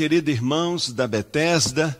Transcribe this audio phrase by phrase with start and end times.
[0.00, 1.94] Queridos irmãos da Bethesda,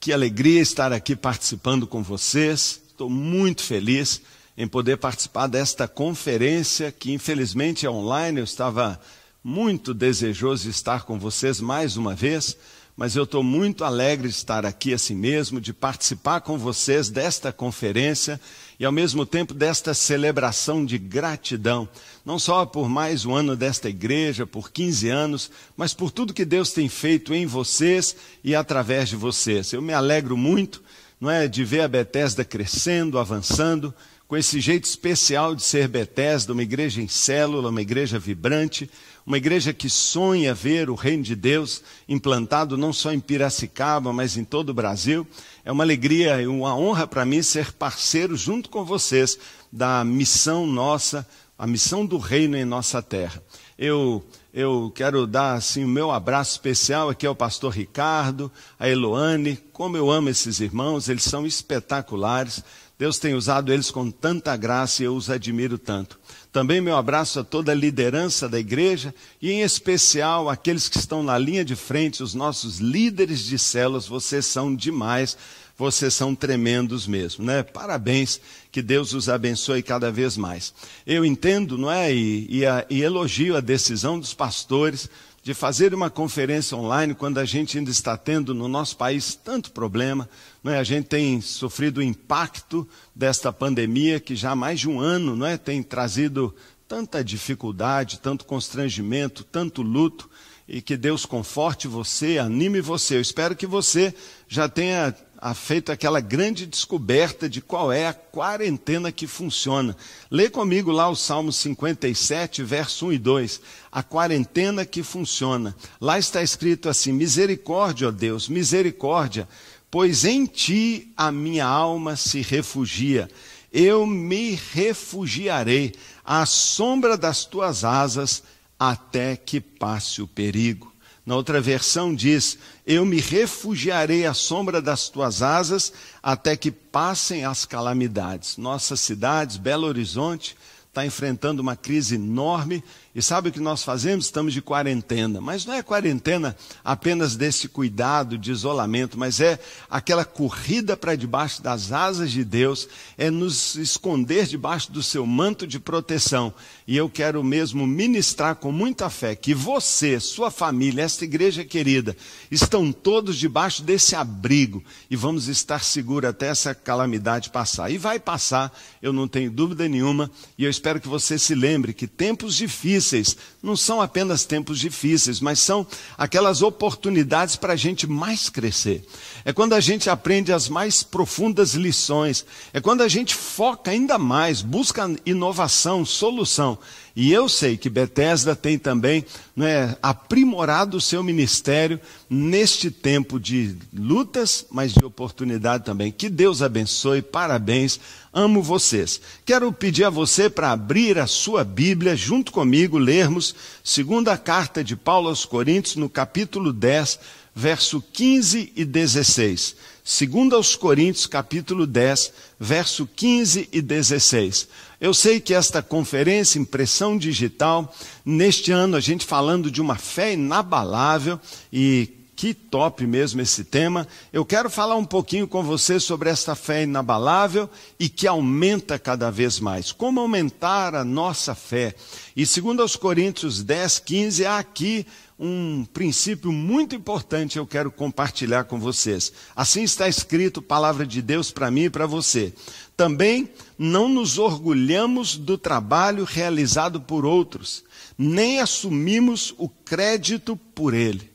[0.00, 2.80] que alegria estar aqui participando com vocês.
[2.88, 4.22] Estou muito feliz
[4.56, 8.40] em poder participar desta conferência, que infelizmente é online.
[8.40, 8.98] Eu estava
[9.44, 12.56] muito desejoso de estar com vocês mais uma vez,
[12.96, 17.52] mas eu estou muito alegre de estar aqui assim mesmo, de participar com vocês desta
[17.52, 18.40] conferência
[18.78, 21.88] e ao mesmo tempo desta celebração de gratidão,
[22.24, 26.44] não só por mais um ano desta igreja, por 15 anos, mas por tudo que
[26.44, 29.72] Deus tem feito em vocês e através de vocês.
[29.72, 30.82] Eu me alegro muito,
[31.20, 33.92] não é, de ver a Bethesda crescendo, avançando,
[34.26, 38.90] com esse jeito especial de ser Bethesda, uma igreja em célula, uma igreja vibrante,
[39.26, 44.36] uma igreja que sonha ver o reino de Deus implantado não só em Piracicaba, mas
[44.36, 45.26] em todo o Brasil.
[45.64, 49.38] É uma alegria e uma honra para mim ser parceiro junto com vocês
[49.72, 51.26] da missão nossa,
[51.58, 53.42] a missão do reino em nossa terra.
[53.78, 54.24] Eu
[54.56, 59.96] eu quero dar assim o meu abraço especial aqui ao pastor Ricardo, a Eloane, como
[59.96, 62.62] eu amo esses irmãos, eles são espetaculares.
[62.96, 66.20] Deus tem usado eles com tanta graça e eu os admiro tanto.
[66.54, 71.20] Também meu abraço a toda a liderança da igreja e, em especial, aqueles que estão
[71.20, 74.06] na linha de frente, os nossos líderes de células.
[74.06, 75.36] Vocês são demais,
[75.76, 77.64] vocês são tremendos mesmo, né?
[77.64, 80.72] Parabéns, que Deus os abençoe cada vez mais.
[81.04, 82.14] Eu entendo, não é?
[82.14, 85.10] E, e, a, e elogio a decisão dos pastores
[85.44, 89.72] de fazer uma conferência online quando a gente ainda está tendo no nosso país tanto
[89.72, 90.26] problema.
[90.62, 90.78] Não é?
[90.78, 95.36] A gente tem sofrido o impacto desta pandemia que já há mais de um ano
[95.36, 95.58] não é?
[95.58, 96.54] tem trazido
[96.88, 100.30] tanta dificuldade, tanto constrangimento, tanto luto.
[100.66, 103.16] E que Deus conforte você, anime você.
[103.16, 104.14] Eu espero que você
[104.48, 105.14] já tenha
[105.52, 109.94] feito aquela grande descoberta de qual é a quarentena que funciona.
[110.30, 113.60] Lê comigo lá o Salmo 57, verso 1 e 2.
[113.92, 115.76] A quarentena que funciona.
[116.00, 119.46] Lá está escrito assim: Misericórdia, ó Deus, misericórdia,
[119.90, 123.28] pois em ti a minha alma se refugia.
[123.70, 125.92] Eu me refugiarei
[126.24, 128.42] à sombra das tuas asas
[128.78, 130.93] até que passe o perigo.
[131.24, 135.92] Na outra versão diz: Eu me refugiarei à sombra das tuas asas
[136.22, 138.56] até que passem as calamidades.
[138.58, 140.56] Nossas cidades, Belo Horizonte,
[140.88, 144.24] está enfrentando uma crise enorme e sabe o que nós fazemos?
[144.24, 145.40] Estamos de quarentena.
[145.40, 149.56] Mas não é quarentena apenas desse cuidado de isolamento, mas é
[149.88, 155.64] aquela corrida para debaixo das asas de Deus, é nos esconder debaixo do seu manto
[155.64, 156.52] de proteção.
[156.88, 162.16] E eu quero mesmo ministrar com muita fé que você, sua família, esta igreja querida,
[162.50, 167.92] estão todos debaixo desse abrigo e vamos estar seguros até essa calamidade passar.
[167.92, 171.94] E vai passar, eu não tenho dúvida nenhuma, e eu espero que você se lembre
[171.94, 175.86] que tempos difíceis difíceis não são apenas tempos difíceis, mas são
[176.18, 179.04] aquelas oportunidades para a gente mais crescer.
[179.44, 182.46] É quando a gente aprende as mais profundas lições.
[182.72, 186.78] É quando a gente foca ainda mais, busca inovação, solução.
[187.16, 189.24] E eu sei que Bethesda tem também
[189.54, 196.10] né, aprimorado o seu ministério neste tempo de lutas, mas de oportunidade também.
[196.10, 198.00] Que Deus abençoe, parabéns,
[198.32, 199.20] amo vocês.
[199.44, 204.96] Quero pedir a você para abrir a sua Bíblia junto comigo, lermos segunda carta de
[204.96, 207.20] Paulo aos Coríntios, no capítulo 10,
[207.54, 209.76] verso 15 e 16.
[210.02, 214.68] Segundo aos Coríntios, capítulo 10, verso 15 e 16.
[215.00, 217.94] Eu sei que esta conferência, impressão digital,
[218.24, 221.40] neste ano a gente falando de uma fé inabalável
[221.72, 224.06] e que top mesmo esse tema.
[224.32, 229.30] Eu quero falar um pouquinho com você sobre esta fé inabalável e que aumenta cada
[229.30, 229.92] vez mais.
[229.92, 231.94] Como aumentar a nossa fé?
[232.36, 235.06] E segundo aos Coríntios 10, 15, há aqui
[235.38, 239.32] um princípio muito importante eu quero compartilhar com vocês.
[239.54, 242.52] Assim está escrito, palavra de Deus para mim e para você.
[242.96, 247.84] Também não nos orgulhamos do trabalho realizado por outros,
[248.16, 251.30] nem assumimos o crédito por ele.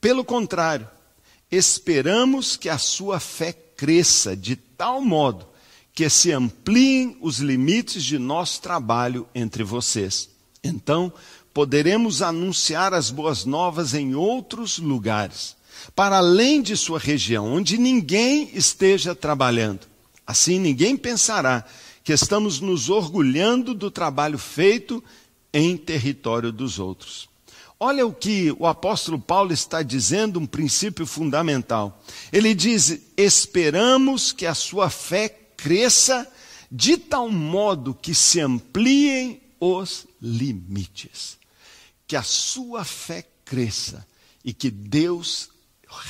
[0.00, 0.88] Pelo contrário,
[1.50, 5.46] esperamos que a sua fé cresça de tal modo
[5.94, 10.28] que se ampliem os limites de nosso trabalho entre vocês.
[10.62, 11.12] Então,
[11.58, 15.56] poderemos anunciar as boas novas em outros lugares,
[15.92, 19.80] para além de sua região, onde ninguém esteja trabalhando.
[20.24, 21.64] Assim, ninguém pensará
[22.04, 25.02] que estamos nos orgulhando do trabalho feito
[25.52, 27.28] em território dos outros.
[27.80, 32.00] Olha o que o apóstolo Paulo está dizendo, um princípio fundamental.
[32.32, 36.24] Ele diz: esperamos que a sua fé cresça
[36.70, 41.36] de tal modo que se ampliem os limites
[42.08, 44.04] que a sua fé cresça
[44.42, 45.50] e que Deus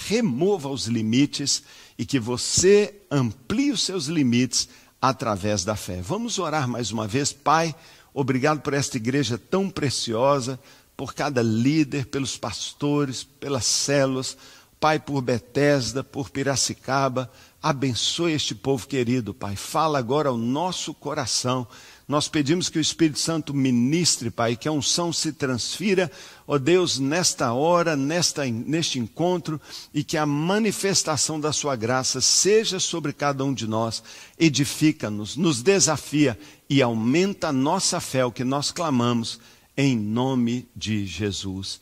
[0.07, 1.65] remova os limites
[1.99, 4.69] e que você amplie os seus limites
[5.03, 6.01] através da fé.
[6.01, 7.75] Vamos orar mais uma vez, Pai.
[8.15, 10.59] Obrigado por esta igreja tão preciosa,
[10.97, 14.37] por cada líder, pelos pastores, pelas células.
[14.81, 17.31] Pai, por Betesda, por Piracicaba.
[17.61, 19.57] Abençoe este povo querido, Pai.
[19.57, 21.67] Fala agora ao nosso coração
[22.09, 26.11] nós pedimos que o Espírito Santo ministre, Pai, que a unção se transfira,
[26.47, 29.61] ó Deus, nesta hora, nesta, neste encontro,
[29.93, 34.03] e que a manifestação da Sua graça seja sobre cada um de nós,
[34.39, 36.39] edifica-nos, nos desafia
[36.69, 39.39] e aumenta a nossa fé, o que nós clamamos,
[39.77, 41.79] em nome de Jesus.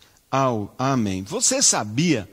[0.76, 1.22] Amém.
[1.22, 2.28] Você sabia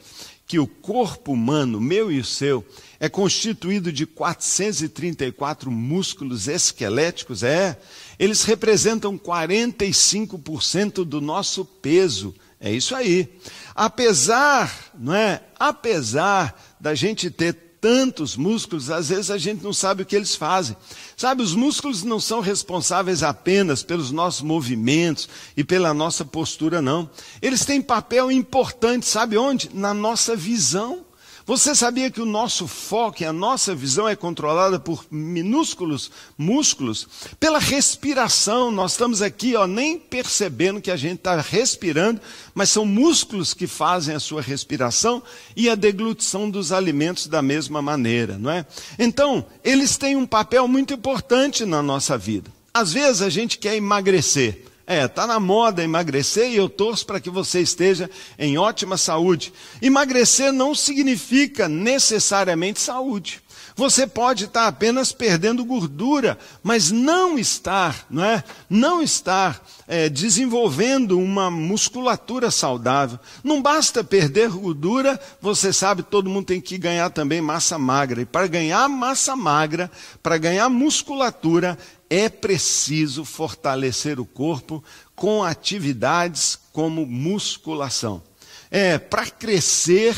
[0.48, 2.66] que o corpo humano, meu e o seu,
[3.04, 7.78] é constituído de 434 músculos esqueléticos, é.
[8.18, 12.34] Eles representam 45% do nosso peso.
[12.62, 13.28] É isso aí.
[13.76, 15.44] Apesar, não é?
[15.60, 17.52] Apesar da gente ter
[17.82, 20.78] tantos músculos, às vezes a gente não sabe o que eles fazem.
[21.18, 25.28] Sabe, os músculos não são responsáveis apenas pelos nossos movimentos
[25.58, 27.10] e pela nossa postura, não.
[27.42, 29.70] Eles têm papel importante, sabe onde?
[29.74, 31.06] Na nossa visão.
[31.45, 37.06] Você sabia que o nosso foco e a nossa visão é controlada por minúsculos músculos?
[37.38, 42.22] Pela respiração, nós estamos aqui ó, nem percebendo que a gente está respirando,
[42.56, 45.22] mas são músculos que fazem a sua respiração
[45.54, 48.66] e a deglutição dos alimentos da mesma maneira, não é?
[48.98, 52.50] Então, eles têm um papel muito importante na nossa vida.
[52.74, 54.73] Às vezes a gente quer emagrecer.
[54.86, 59.54] É, está na moda emagrecer e eu torço para que você esteja em ótima saúde.
[59.82, 63.42] Emagrecer não significa necessariamente saúde.
[63.76, 68.44] Você pode estar apenas perdendo gordura, mas não estar, não é?
[68.70, 73.18] Não estar é, desenvolvendo uma musculatura saudável.
[73.44, 78.22] Não basta perder gordura, você sabe, todo mundo tem que ganhar também massa magra.
[78.22, 79.90] E para ganhar massa magra,
[80.22, 81.78] para ganhar musculatura,
[82.15, 84.83] é preciso fortalecer o corpo
[85.15, 88.21] com atividades como musculação.
[88.69, 90.15] É, para crescer,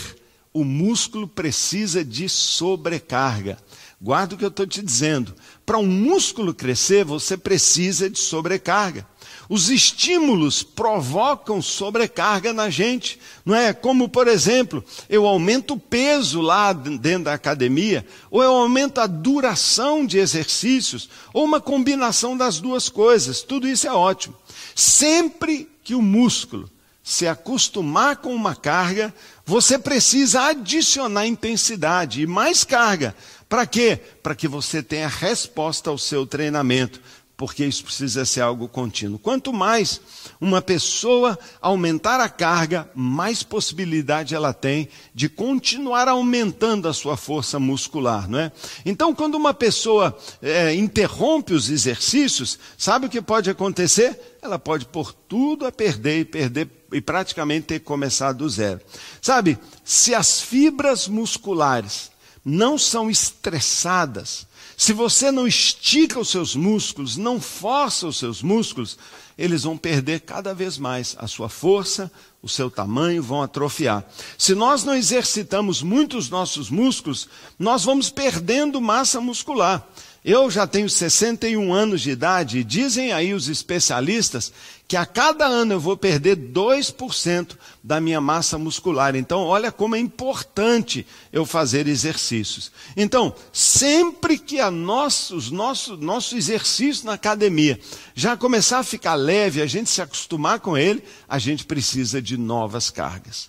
[0.53, 3.57] o músculo precisa de sobrecarga.
[4.01, 5.33] Guarda o que eu estou te dizendo.
[5.65, 9.07] Para um músculo crescer, você precisa de sobrecarga.
[9.47, 13.73] Os estímulos provocam sobrecarga na gente, não é?
[13.73, 19.07] Como, por exemplo, eu aumento o peso lá dentro da academia, ou eu aumento a
[19.07, 23.41] duração de exercícios, ou uma combinação das duas coisas.
[23.41, 24.35] Tudo isso é ótimo.
[24.73, 26.69] Sempre que o músculo
[27.03, 29.13] se acostumar com uma carga,
[29.45, 33.15] você precisa adicionar intensidade e mais carga.
[33.47, 33.99] Para quê?
[34.23, 36.99] Para que você tenha resposta ao seu treinamento
[37.37, 39.19] porque isso precisa ser algo contínuo.
[39.19, 39.99] Quanto mais
[40.39, 47.59] uma pessoa aumentar a carga, mais possibilidade ela tem de continuar aumentando a sua força
[47.59, 48.51] muscular, não é?
[48.85, 54.37] Então, quando uma pessoa é, interrompe os exercícios, sabe o que pode acontecer?
[54.41, 58.79] Ela pode pôr tudo a perder e perder e praticamente ter que começar do zero.
[59.21, 62.11] Sabe, se as fibras musculares
[62.45, 68.97] não são estressadas, se você não estica os seus músculos, não força os seus músculos,
[69.37, 74.05] eles vão perder cada vez mais a sua força, o seu tamanho, vão atrofiar.
[74.37, 77.27] Se nós não exercitamos muito os nossos músculos,
[77.57, 79.85] nós vamos perdendo massa muscular.
[80.27, 84.51] Eu já tenho 61 anos de idade e dizem aí os especialistas
[84.87, 89.15] que a cada ano eu vou perder 2% da minha massa muscular.
[89.15, 92.71] Então, olha como é importante eu fazer exercícios.
[92.97, 97.79] Então, sempre que a nosso, os nosso, nosso exercício na academia
[98.15, 102.35] já começar a ficar leve, a gente se acostumar com ele, a gente precisa de
[102.35, 103.47] novas cargas.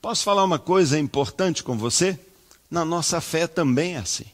[0.00, 2.16] Posso falar uma coisa importante com você?
[2.70, 4.26] Na nossa fé também é assim.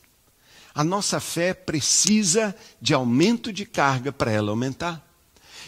[0.78, 5.04] A nossa fé precisa de aumento de carga para ela aumentar.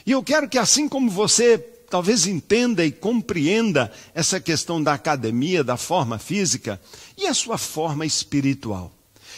[0.06, 5.64] E eu quero que, assim como você talvez entenda e compreenda essa questão da academia,
[5.64, 6.80] da forma física,
[7.18, 8.92] e a sua forma espiritual.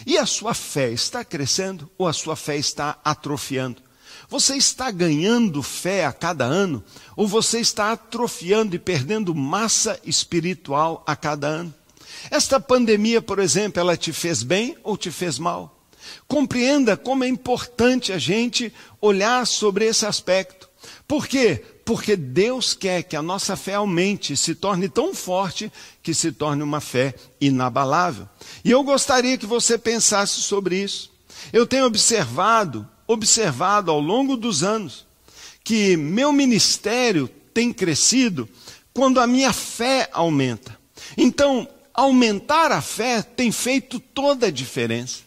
[0.05, 3.81] E a sua fé está crescendo ou a sua fé está atrofiando?
[4.29, 6.85] Você está ganhando fé a cada ano
[7.17, 11.75] ou você está atrofiando e perdendo massa espiritual a cada ano?
[12.31, 15.79] Esta pandemia, por exemplo, ela te fez bem ou te fez mal?
[16.27, 20.69] Compreenda como é importante a gente olhar sobre esse aspecto.
[21.07, 21.63] Por quê?
[21.85, 25.71] Porque Deus quer que a nossa fé aumente, se torne tão forte
[26.03, 28.29] que se torne uma fé inabalável.
[28.65, 31.11] E eu gostaria que você pensasse sobre isso.
[31.53, 35.07] Eu tenho observado, observado ao longo dos anos,
[35.65, 38.49] que meu ministério tem crescido
[38.93, 40.79] quando a minha fé aumenta.
[41.17, 45.21] Então, aumentar a fé tem feito toda a diferença.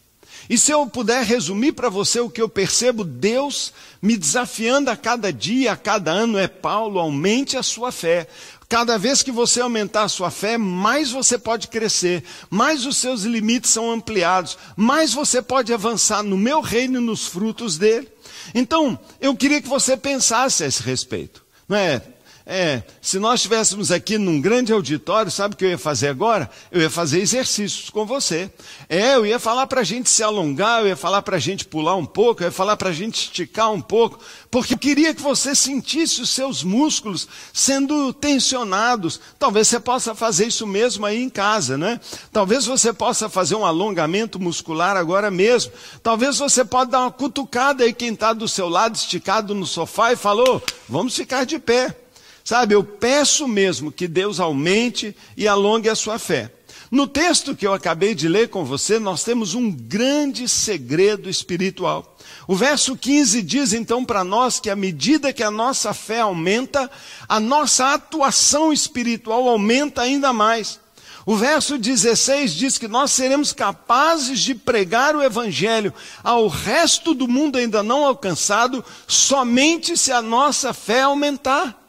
[0.49, 4.95] E se eu puder resumir para você o que eu percebo, Deus me desafiando a
[4.95, 8.27] cada dia, a cada ano, é Paulo, aumente a sua fé.
[8.69, 13.23] Cada vez que você aumentar a sua fé, mais você pode crescer, mais os seus
[13.23, 18.07] limites são ampliados, mais você pode avançar no meu reino e nos frutos dele.
[18.53, 21.43] Então, eu queria que você pensasse a esse respeito.
[21.67, 22.01] Não é?
[22.47, 26.47] É, se nós estivéssemos aqui num grande auditório, sabe o que eu ia fazer agora?
[26.71, 28.51] Eu ia fazer exercícios com você.
[28.87, 31.65] É, eu ia falar para a gente se alongar, eu ia falar para a gente
[31.65, 34.19] pular um pouco, eu ia falar para a gente esticar um pouco,
[34.51, 39.19] porque eu queria que você sentisse os seus músculos sendo tensionados.
[39.39, 41.99] Talvez você possa fazer isso mesmo aí em casa, né?
[42.31, 45.71] Talvez você possa fazer um alongamento muscular agora mesmo.
[46.03, 50.13] Talvez você possa dar uma cutucada aí quem está do seu lado, esticado no sofá
[50.13, 52.04] e falou: vamos ficar de pé.
[52.45, 56.51] Sabe, eu peço mesmo que Deus aumente e alongue a sua fé.
[56.91, 62.15] No texto que eu acabei de ler com você, nós temos um grande segredo espiritual.
[62.47, 66.89] O verso 15 diz então para nós que à medida que a nossa fé aumenta,
[67.27, 70.79] a nossa atuação espiritual aumenta ainda mais.
[71.25, 75.91] O verso 16 diz que nós seremos capazes de pregar o Evangelho
[76.23, 81.84] ao resto do mundo ainda não alcançado, somente se a nossa fé aumentar.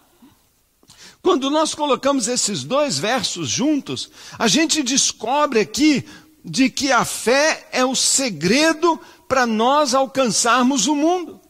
[1.27, 6.05] Quando nós colocamos esses dois versos juntos, a gente descobre aqui
[6.45, 11.41] de que a fé é o segredo para nós alcançarmos o mundo.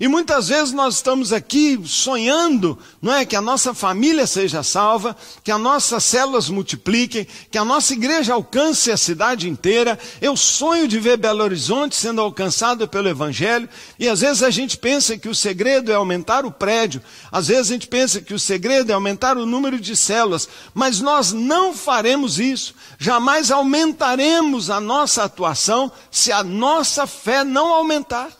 [0.00, 5.14] E muitas vezes nós estamos aqui sonhando, não é, que a nossa família seja salva,
[5.44, 9.98] que as nossas células multipliquem, que a nossa igreja alcance a cidade inteira.
[10.18, 14.78] Eu sonho de ver Belo Horizonte sendo alcançado pelo evangelho, e às vezes a gente
[14.78, 18.38] pensa que o segredo é aumentar o prédio, às vezes a gente pensa que o
[18.38, 22.74] segredo é aumentar o número de células, mas nós não faremos isso.
[22.98, 28.39] Jamais aumentaremos a nossa atuação se a nossa fé não aumentar.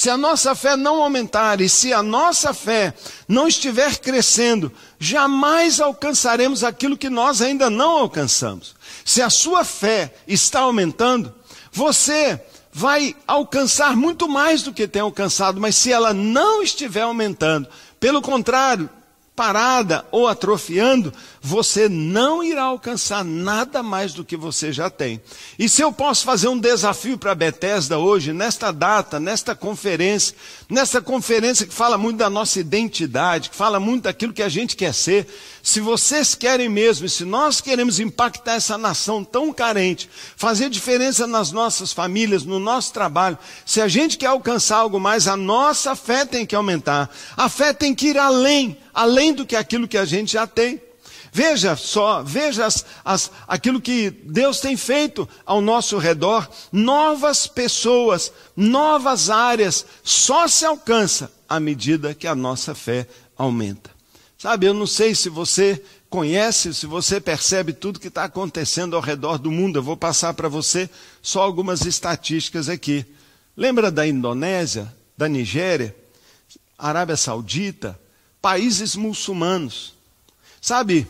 [0.00, 2.94] Se a nossa fé não aumentar e se a nossa fé
[3.28, 8.74] não estiver crescendo, jamais alcançaremos aquilo que nós ainda não alcançamos.
[9.04, 11.34] Se a sua fé está aumentando,
[11.70, 12.42] você
[12.72, 17.68] vai alcançar muito mais do que tem alcançado, mas se ela não estiver aumentando,
[18.00, 18.88] pelo contrário,
[19.36, 25.20] parada ou atrofiando, você não irá alcançar nada mais do que você já tem.
[25.58, 30.36] E se eu posso fazer um desafio para Bethesda hoje, nesta data, nesta conferência,
[30.68, 34.76] nesta conferência que fala muito da nossa identidade, que fala muito daquilo que a gente
[34.76, 35.26] quer ser,
[35.62, 41.52] se vocês querem mesmo, se nós queremos impactar essa nação tão carente, fazer diferença nas
[41.52, 46.24] nossas famílias, no nosso trabalho, se a gente quer alcançar algo mais, a nossa fé
[46.24, 47.10] tem que aumentar.
[47.36, 50.80] A fé tem que ir além além do que aquilo que a gente já tem.
[51.32, 56.48] Veja só, veja as, as, aquilo que Deus tem feito ao nosso redor.
[56.72, 63.06] Novas pessoas, novas áreas, só se alcança à medida que a nossa fé
[63.36, 63.90] aumenta.
[64.36, 69.02] Sabe, eu não sei se você conhece, se você percebe tudo que está acontecendo ao
[69.02, 69.78] redor do mundo.
[69.78, 70.90] Eu vou passar para você
[71.22, 73.06] só algumas estatísticas aqui.
[73.56, 75.94] Lembra da Indonésia, da Nigéria,
[76.76, 77.98] Arábia Saudita,
[78.40, 79.94] países muçulmanos.
[80.60, 81.06] Sabe,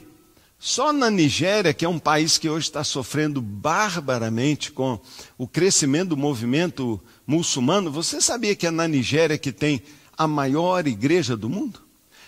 [0.62, 5.00] só na Nigéria, que é um país que hoje está sofrendo barbaramente com
[5.38, 9.82] o crescimento do movimento muçulmano, você sabia que é na Nigéria que tem
[10.18, 11.80] a maior igreja do mundo?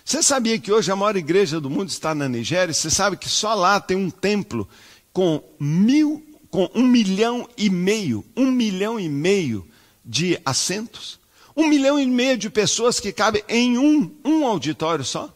[0.03, 2.73] Você sabia que hoje a maior igreja do mundo está na Nigéria?
[2.73, 4.67] Você sabe que só lá tem um templo
[5.13, 9.69] com mil, com um milhão e meio, um milhão e meio
[10.03, 11.21] de assentos?
[11.55, 15.31] Um milhão e meio de pessoas que cabem em um, um auditório só.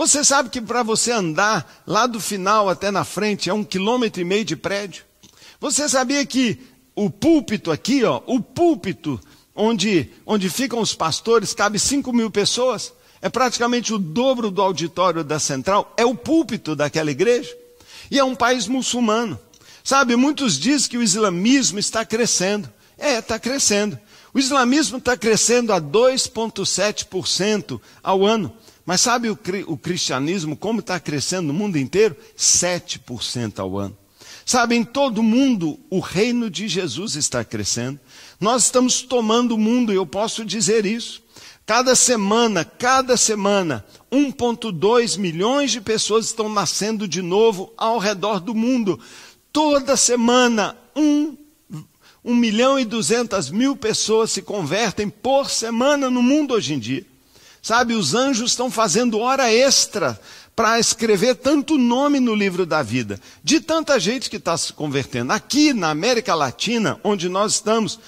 [0.00, 4.22] Você sabe que para você andar lá do final até na frente é um quilômetro
[4.22, 5.04] e meio de prédio?
[5.60, 6.58] Você sabia que
[6.94, 9.20] o púlpito aqui, ó, o púlpito
[9.54, 12.94] onde, onde ficam os pastores, cabe 5 mil pessoas?
[13.20, 17.54] É praticamente o dobro do auditório da central, é o púlpito daquela igreja.
[18.10, 19.38] E é um país muçulmano.
[19.84, 22.72] Sabe, muitos dizem que o islamismo está crescendo.
[22.96, 23.98] É, está crescendo.
[24.32, 28.50] O islamismo está crescendo a 2,7% ao ano.
[28.90, 32.16] Mas sabe o, o cristianismo como está crescendo no mundo inteiro?
[32.36, 33.96] 7% ao ano.
[34.44, 38.00] Sabe, em todo mundo o reino de Jesus está crescendo.
[38.40, 41.22] Nós estamos tomando o mundo, e eu posso dizer isso.
[41.64, 48.56] Cada semana, cada semana, 1,2 milhões de pessoas estão nascendo de novo ao redor do
[48.56, 48.98] mundo.
[49.52, 51.36] Toda semana, um
[52.24, 57.06] 1 milhão e 200 mil pessoas se convertem por semana no mundo hoje em dia.
[57.62, 60.18] Sabe, os anjos estão fazendo hora extra
[60.56, 65.32] para escrever tanto nome no livro da vida, de tanta gente que está se convertendo.
[65.32, 67.98] Aqui na América Latina, onde nós estamos,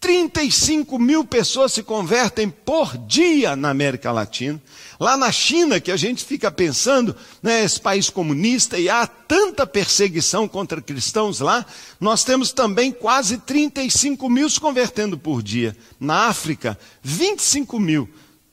[0.00, 4.60] 35 mil pessoas se convertem por dia na América Latina.
[4.98, 9.66] Lá na China, que a gente fica pensando, né, esse país comunista, e há tanta
[9.66, 11.66] perseguição contra cristãos lá,
[12.00, 15.76] nós temos também quase 35 mil se convertendo por dia.
[15.98, 18.08] Na África, 25 mil.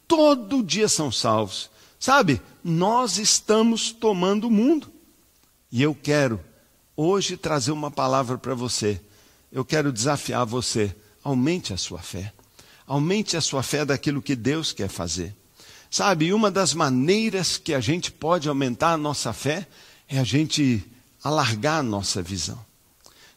[0.07, 1.69] Todo dia são salvos.
[1.99, 4.91] Sabe, nós estamos tomando o mundo.
[5.71, 6.39] E eu quero
[6.95, 9.01] hoje trazer uma palavra para você.
[9.51, 12.33] Eu quero desafiar você aumente a sua fé.
[12.85, 15.35] Aumente a sua fé daquilo que Deus quer fazer.
[15.89, 19.67] Sabe, uma das maneiras que a gente pode aumentar a nossa fé
[20.07, 20.85] é a gente
[21.23, 22.59] alargar a nossa visão.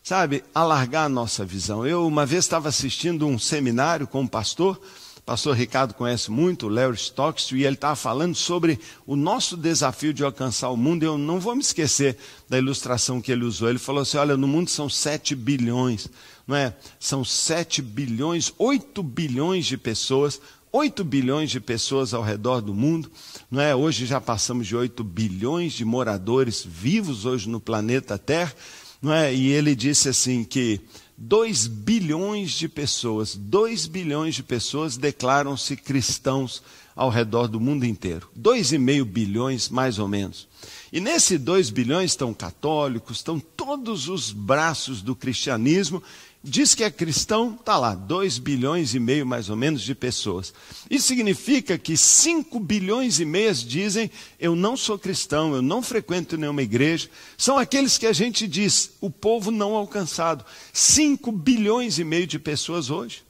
[0.02, 1.86] Sabe, alargar a nossa visão.
[1.86, 4.80] Eu uma vez estava assistindo um seminário com um pastor,
[5.20, 9.56] o pastor Ricardo conhece muito, o Larry Stocks, e ele estava falando sobre o nosso
[9.56, 11.04] desafio de alcançar o mundo.
[11.04, 12.16] Eu não vou me esquecer
[12.48, 13.68] da ilustração que ele usou.
[13.68, 16.10] Ele falou assim: olha, no mundo são 7 bilhões
[16.50, 16.74] não é?
[16.98, 20.40] São 7 bilhões, 8 bilhões de pessoas,
[20.72, 23.08] 8 bilhões de pessoas ao redor do mundo,
[23.48, 23.74] não é?
[23.74, 28.52] Hoje já passamos de 8 bilhões de moradores vivos hoje no planeta Terra,
[29.00, 29.32] não é?
[29.32, 30.80] E ele disse assim que
[31.22, 36.62] 2 bilhões de pessoas, 2 bilhões de pessoas declaram-se cristãos
[36.96, 38.30] ao redor do mundo inteiro.
[38.38, 40.48] 2,5 bilhões, mais ou menos.
[40.90, 46.02] E nesse 2 bilhões estão católicos, estão todos os braços do cristianismo
[46.42, 50.52] diz que é cristão, está lá, 2 bilhões e meio mais ou menos de pessoas.
[50.88, 56.36] Isso significa que 5 bilhões e meio dizem: eu não sou cristão, eu não frequento
[56.36, 57.08] nenhuma igreja.
[57.36, 60.44] São aqueles que a gente diz, o povo não alcançado.
[60.72, 63.22] 5 bilhões e meio de pessoas hoje.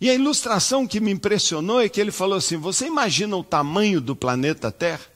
[0.00, 4.00] E a ilustração que me impressionou é que ele falou assim: você imagina o tamanho
[4.00, 5.14] do planeta Terra?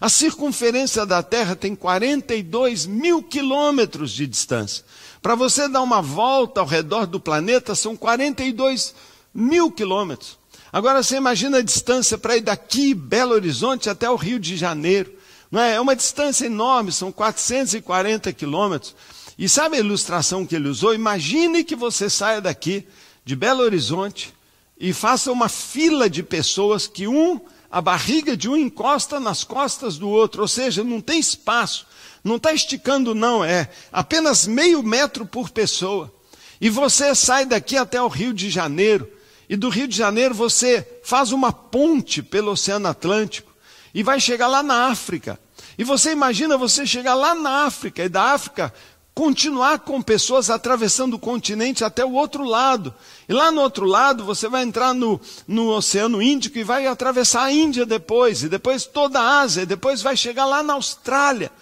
[0.00, 4.84] A circunferência da Terra tem 42 mil quilômetros de distância.
[5.22, 8.94] Para você dar uma volta ao redor do planeta são 42
[9.34, 10.38] mil quilômetros.
[10.72, 15.12] Agora você imagina a distância para ir daqui, Belo Horizonte, até o Rio de Janeiro.
[15.50, 15.74] Não é?
[15.74, 18.94] é uma distância enorme, são 440 quilômetros.
[19.38, 20.94] E sabe a ilustração que ele usou?
[20.94, 22.86] Imagine que você saia daqui,
[23.24, 24.34] de Belo Horizonte,
[24.78, 29.98] e faça uma fila de pessoas que um a barriga de um encosta nas costas
[29.98, 31.86] do outro, ou seja, não tem espaço,
[32.26, 36.12] não está esticando, não, é apenas meio metro por pessoa.
[36.60, 39.08] E você sai daqui até o Rio de Janeiro,
[39.48, 43.52] e do Rio de Janeiro você faz uma ponte pelo Oceano Atlântico
[43.94, 45.38] e vai chegar lá na África.
[45.78, 48.74] E você imagina você chegar lá na África e da África
[49.14, 52.92] continuar com pessoas atravessando o continente até o outro lado.
[53.28, 57.44] E lá no outro lado você vai entrar no, no Oceano Índico e vai atravessar
[57.44, 61.52] a Índia depois, e depois toda a Ásia, e depois vai chegar lá na Austrália.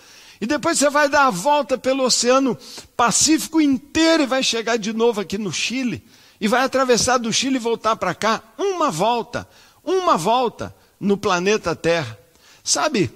[0.45, 2.55] E depois você vai dar a volta pelo Oceano
[2.95, 6.07] Pacífico inteiro e vai chegar de novo aqui no Chile.
[6.39, 8.43] E vai atravessar do Chile e voltar para cá.
[8.59, 9.49] Uma volta,
[9.83, 12.19] uma volta no planeta Terra.
[12.63, 13.11] Sabe,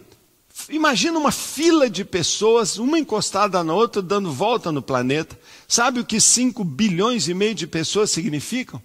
[0.70, 5.38] Imagina uma fila de pessoas, uma encostada na outra, dando volta no planeta.
[5.68, 8.82] Sabe o que 5 bilhões e meio de pessoas significam?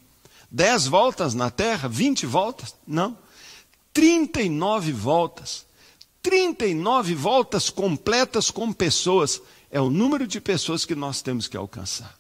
[0.52, 1.88] 10 voltas na Terra?
[1.88, 2.76] 20 voltas?
[2.86, 3.18] Não.
[3.94, 5.66] 39 voltas.
[6.24, 9.42] 39 voltas completas com pessoas.
[9.70, 12.16] É o número de pessoas que nós temos que alcançar.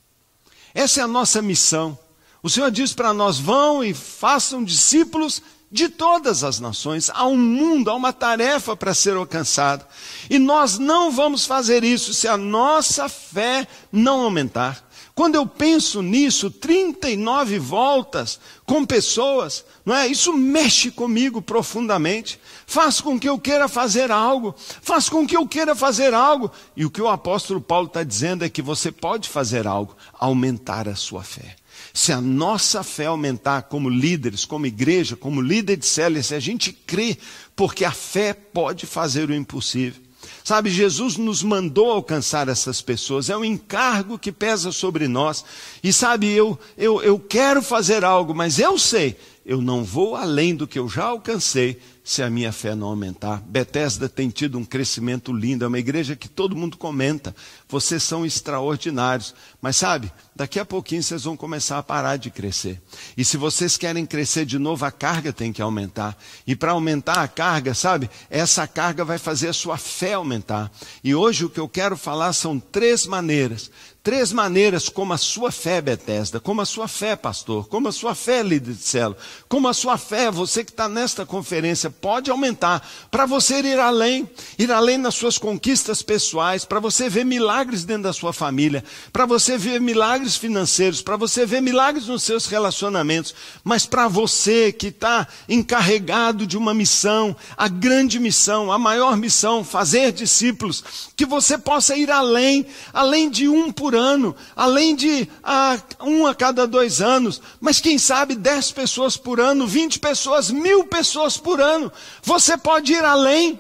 [0.74, 1.98] Essa é a nossa missão.
[2.44, 7.10] O Senhor diz para nós: vão e façam discípulos de todas as nações.
[7.12, 9.88] Há um mundo, há uma tarefa para ser alcançada.
[10.30, 14.88] E nós não vamos fazer isso se a nossa fé não aumentar.
[15.16, 20.08] Quando eu penso nisso, 39 voltas com pessoas, não é?
[20.08, 22.40] Isso mexe comigo profundamente.
[22.74, 26.52] Faz com que eu queira fazer algo, faz com que eu queira fazer algo.
[26.76, 30.90] E o que o apóstolo Paulo está dizendo é que você pode fazer algo, aumentar
[30.90, 31.56] a sua fé.
[31.94, 36.40] Se a nossa fé aumentar como líderes, como igreja, como líder de célula, se a
[36.40, 37.16] gente crê,
[37.56, 40.02] porque a fé pode fazer o impossível.
[40.44, 45.46] Sabe, Jesus nos mandou alcançar essas pessoas, é um encargo que pesa sobre nós.
[45.84, 50.56] E sabe, eu, eu, eu quero fazer algo, mas eu sei, eu não vou além
[50.56, 53.42] do que eu já alcancei se a minha fé não aumentar.
[53.48, 57.34] Bethesda tem tido um crescimento lindo, é uma igreja que todo mundo comenta.
[57.70, 59.34] Vocês são extraordinários.
[59.62, 62.82] Mas sabe, daqui a pouquinho vocês vão começar a parar de crescer.
[63.16, 66.18] E se vocês querem crescer de novo, a carga tem que aumentar.
[66.46, 70.70] E para aumentar a carga, sabe, essa carga vai fazer a sua fé aumentar.
[71.04, 73.72] E hoje o que eu quero falar são três maneiras
[74.04, 78.14] Três maneiras como a sua fé, Betesda, como a sua fé, pastor, como a sua
[78.14, 82.86] fé, líder de célula, como a sua fé, você que está nesta conferência, pode aumentar
[83.10, 88.04] para você ir além, ir além nas suas conquistas pessoais, para você ver milagres dentro
[88.04, 93.34] da sua família, para você ver milagres financeiros, para você ver milagres nos seus relacionamentos,
[93.64, 99.64] mas para você que está encarregado de uma missão, a grande missão, a maior missão,
[99.64, 100.84] fazer discípulos,
[101.16, 106.34] que você possa ir além, além de um por ano, além de ah, um a
[106.34, 111.62] cada dois anos, mas quem sabe dez pessoas por ano, vinte pessoas, mil pessoas por
[111.62, 111.83] ano.
[112.24, 113.60] Você pode ir além.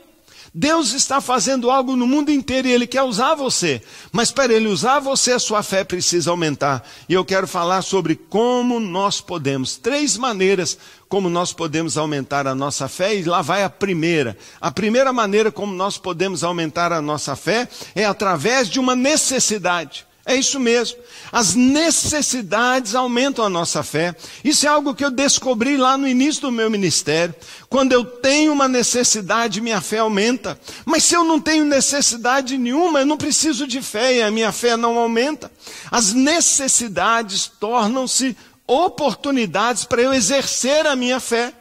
[0.55, 3.81] Deus está fazendo algo no mundo inteiro e Ele quer usar você.
[4.12, 6.88] Mas para Ele usar você, a sua fé precisa aumentar.
[7.09, 10.77] E eu quero falar sobre como nós podemos, três maneiras
[11.09, 14.38] como nós podemos aumentar a nossa fé, e lá vai a primeira.
[14.62, 20.05] A primeira maneira como nós podemos aumentar a nossa fé é através de uma necessidade.
[20.25, 20.97] É isso mesmo.
[21.33, 24.15] As necessidades aumentam a nossa fé.
[24.41, 27.36] Isso é algo que eu descobri lá no início do meu ministério.
[27.69, 30.57] Quando eu tenho uma necessidade, minha fé aumenta.
[30.86, 34.53] Mas se eu não tenho necessidade nenhuma, eu não preciso de fé e a minha
[34.53, 35.51] fé não aumenta.
[35.91, 41.53] As necessidades tornam-se oportunidades para eu exercer a minha fé.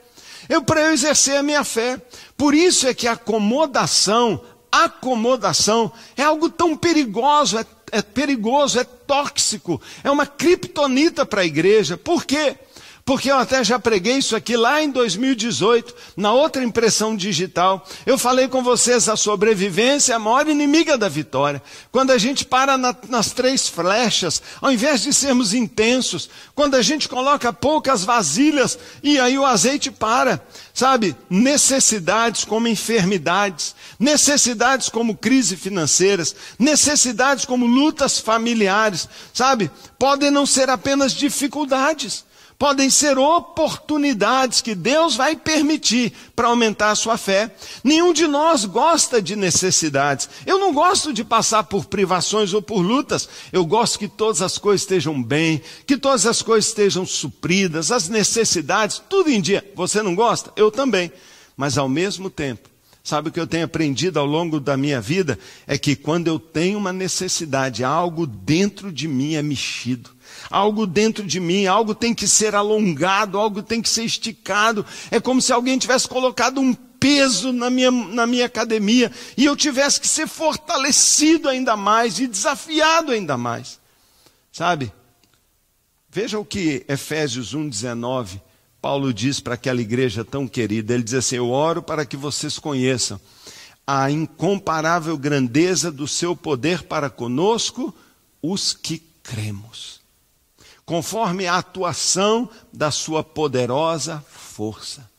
[0.49, 2.01] Eu para eu exercer a minha fé.
[2.37, 8.85] Por isso é que a acomodação, acomodação é algo tão perigoso, é é perigoso, é
[8.85, 11.99] tóxico, é uma criptonita para a igreja.
[11.99, 12.57] Por quê?
[13.05, 17.85] Porque eu até já preguei isso aqui lá em 2018, na outra impressão digital.
[18.07, 21.61] Eu falei com vocês a sobrevivência é a maior inimiga da vitória.
[21.91, 26.83] Quando a gente para na, nas três flechas, ao invés de sermos intensos, quando a
[26.83, 30.41] gente coloca poucas vasilhas e aí o azeite para.
[30.73, 40.47] Sabe, necessidades como enfermidades, necessidades como crise financeiras, necessidades como lutas familiares, sabe, podem não
[40.47, 42.25] ser apenas dificuldades
[42.63, 47.53] podem ser oportunidades que Deus vai permitir para aumentar a sua fé.
[47.83, 50.31] Nenhum de nós gosta de necessidades.
[50.47, 53.29] Eu não gosto de passar por privações ou por lutas.
[53.53, 58.09] Eu gosto que todas as coisas estejam bem, que todas as coisas estejam supridas, as
[58.09, 59.69] necessidades, tudo em dia.
[59.75, 60.53] Você não gosta?
[60.55, 61.11] Eu também.
[61.57, 62.71] Mas ao mesmo tempo,
[63.05, 65.37] Sabe o que eu tenho aprendido ao longo da minha vida?
[65.67, 70.12] É que quando eu tenho uma necessidade, algo dentro de mim é mexido
[70.53, 74.85] algo dentro de mim, algo tem que ser alongado, algo tem que ser esticado.
[75.11, 79.57] É como se alguém tivesse colocado um peso na minha, na minha academia e eu
[79.57, 83.81] tivesse que ser fortalecido ainda mais e desafiado ainda mais.
[84.53, 84.93] Sabe?
[86.11, 88.39] Veja o que Efésios 1,19,
[88.83, 90.93] Paulo diz para aquela igreja tão querida.
[90.93, 93.19] Ele diz assim: Eu oro para que vocês conheçam
[93.87, 97.95] a incomparável grandeza do seu poder para conosco,
[98.43, 100.02] os que cremos
[100.85, 105.11] conforme a atuação da sua poderosa força.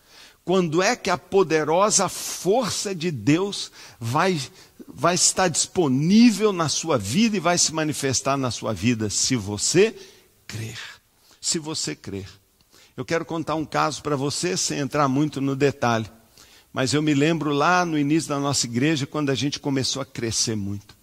[0.45, 4.39] Quando é que a poderosa força de Deus vai,
[4.87, 9.09] vai estar disponível na sua vida e vai se manifestar na sua vida?
[9.09, 9.95] Se você
[10.45, 10.77] crer.
[11.39, 12.27] Se você crer.
[12.95, 16.05] Eu quero contar um caso para você, sem entrar muito no detalhe.
[16.73, 20.05] Mas eu me lembro lá no início da nossa igreja, quando a gente começou a
[20.05, 20.95] crescer muito.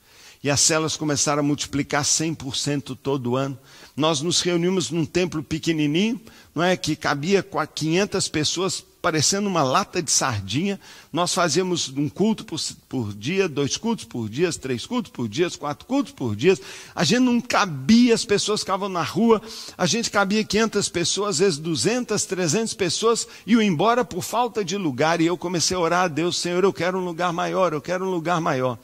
[0.42, 3.59] E as células começaram a multiplicar 100% todo ano.
[3.94, 6.18] Nós nos reunimos num templo pequenininho,
[6.55, 10.81] não é que cabia 500 pessoas, parecendo uma lata de sardinha.
[11.12, 15.50] Nós fazíamos um culto por, por, dia, dois cultos por dia, três cultos por dia,
[15.50, 16.59] quatro cultos por dia.
[16.94, 19.42] A gente não cabia, as pessoas ficavam na rua.
[19.76, 24.64] A gente cabia 500 pessoas, às vezes 200, 300 pessoas, e iam embora por falta
[24.64, 25.20] de lugar.
[25.20, 28.07] E eu comecei a orar a Deus, Senhor, eu quero um lugar maior, eu quero
[28.07, 28.79] um lugar maior.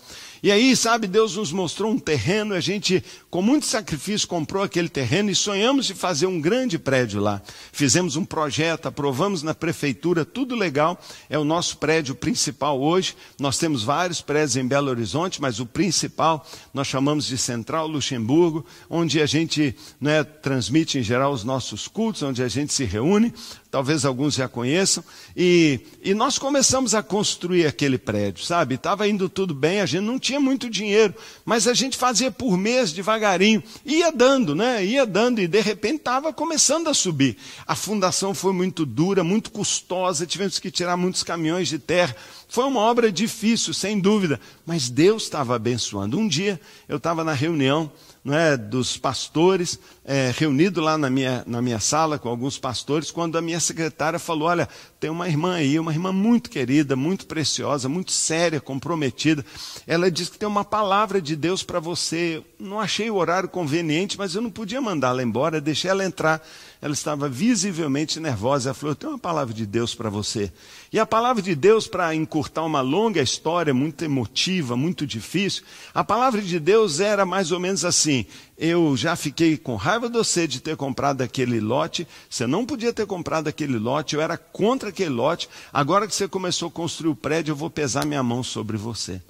[0.47, 4.89] E aí, sabe, Deus nos mostrou um terreno, a gente, com muito sacrifício, comprou aquele
[4.89, 7.43] terreno e sonhamos de fazer um grande prédio lá.
[7.73, 11.01] Fizemos um projeto, aprovamos na prefeitura, tudo legal.
[11.29, 13.17] É o nosso prédio principal hoje.
[13.41, 18.65] Nós temos vários prédios em Belo Horizonte, mas o principal nós chamamos de Central Luxemburgo,
[18.89, 23.35] onde a gente né, transmite em geral os nossos cultos, onde a gente se reúne
[23.77, 25.05] talvez alguns já conheçam,
[25.37, 28.77] e, e nós começamos a construir aquele prédio, sabe?
[28.77, 31.13] Estava indo tudo bem, a gente não tinha muito dinheiro,
[31.45, 34.83] mas a gente fazia por mês devagarinho, ia dando, né?
[34.83, 37.37] Ia dando, e de repente estava começando a subir.
[37.67, 42.17] A fundação foi muito dura, muito custosa, tivemos que tirar muitos caminhões de terra.
[42.49, 46.19] Foi uma obra difícil, sem dúvida, mas Deus estava abençoando.
[46.19, 46.59] Um dia
[46.89, 47.93] eu estava na reunião
[48.27, 53.11] não é, dos pastores, é, reunido lá na minha, na minha sala com alguns pastores,
[53.11, 54.69] quando a minha secretária falou: Olha,
[55.01, 59.45] tem uma irmã aí, uma irmã muito querida, muito preciosa, muito séria, comprometida.
[59.85, 62.41] Ela disse que tem uma palavra de Deus para você.
[62.57, 66.41] Não achei o horário conveniente, mas eu não podia mandá-la embora, deixei ela entrar.
[66.81, 68.69] Ela estava visivelmente nervosa.
[68.69, 70.53] Ela falou: Eu tenho uma palavra de Deus para você.
[70.93, 76.05] E a palavra de Deus, para encurtar uma longa história, muito emotiva, muito difícil, a
[76.05, 78.25] palavra de Deus era mais ou menos assim:
[78.59, 82.93] Eu já fiquei com raiva de você de ter comprado aquele lote, você não podia
[82.93, 87.11] ter comprado aquele lote, eu era contra aquele lote, agora que você começou a construir
[87.11, 89.21] o prédio, eu vou pesar minha mão sobre você.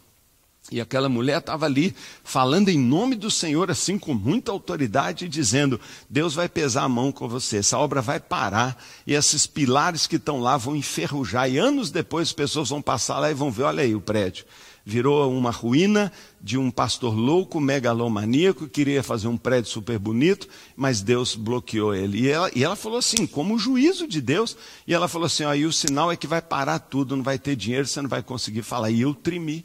[0.70, 5.80] E aquela mulher estava ali falando em nome do Senhor, assim com muita autoridade, dizendo:
[6.10, 10.16] Deus vai pesar a mão com você, essa obra vai parar, e esses pilares que
[10.16, 13.62] estão lá vão enferrujar, e anos depois as pessoas vão passar lá e vão ver:
[13.62, 14.44] olha aí o prédio.
[14.88, 21.02] Virou uma ruína de um pastor louco, megalomaníaco, queria fazer um prédio super bonito, mas
[21.02, 22.20] Deus bloqueou ele.
[22.20, 25.42] E ela, e ela falou assim, como o juízo de Deus, e ela falou assim:
[25.56, 28.22] e o sinal é que vai parar tudo, não vai ter dinheiro, você não vai
[28.22, 28.92] conseguir falar.
[28.92, 29.64] E eu tremi.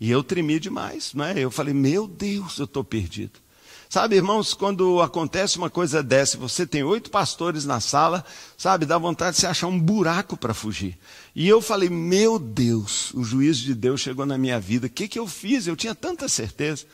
[0.00, 1.38] E eu tremi demais, não é?
[1.38, 3.38] Eu falei, meu Deus, eu estou perdido.
[3.88, 8.24] Sabe, irmãos, quando acontece uma coisa dessa, você tem oito pastores na sala,
[8.58, 10.98] sabe, dá vontade de se achar um buraco para fugir.
[11.34, 14.88] E eu falei, meu Deus, o juízo de Deus chegou na minha vida.
[14.88, 15.66] O que, que eu fiz?
[15.66, 16.84] Eu tinha tanta certeza.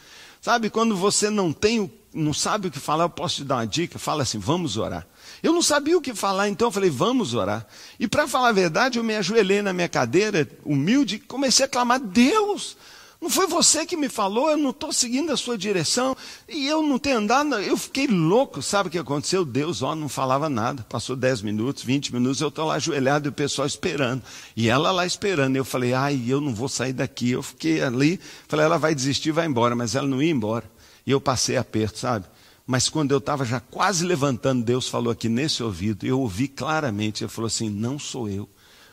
[0.42, 3.66] Sabe, quando você não tem, não sabe o que falar, eu posso te dar uma
[3.66, 5.06] dica, fala assim, vamos orar.
[5.42, 7.66] Eu não sabia o que falar, então eu falei, vamos orar.
[7.98, 11.68] E para falar a verdade, eu me ajoelhei na minha cadeira, humilde, e comecei a
[11.68, 12.76] clamar, Deus,
[13.22, 16.16] não foi você que me falou, eu não estou seguindo a sua direção.
[16.48, 18.60] E eu não tenho andado, eu fiquei louco.
[18.60, 19.44] Sabe o que aconteceu?
[19.44, 20.84] Deus, ó, não falava nada.
[20.88, 24.24] Passou 10 minutos, 20 minutos, eu estou lá ajoelhado e o pessoal esperando.
[24.56, 25.54] E ela lá esperando.
[25.54, 27.30] Eu falei, ai, eu não vou sair daqui.
[27.30, 29.76] Eu fiquei ali, falei, ela vai desistir, vai embora.
[29.76, 30.68] Mas ela não ia embora.
[31.06, 32.26] E eu passei aperto, sabe?
[32.66, 37.22] Mas quando eu estava já quase levantando, Deus falou aqui nesse ouvido, eu ouvi claramente,
[37.22, 38.48] ele falou assim: não sou eu,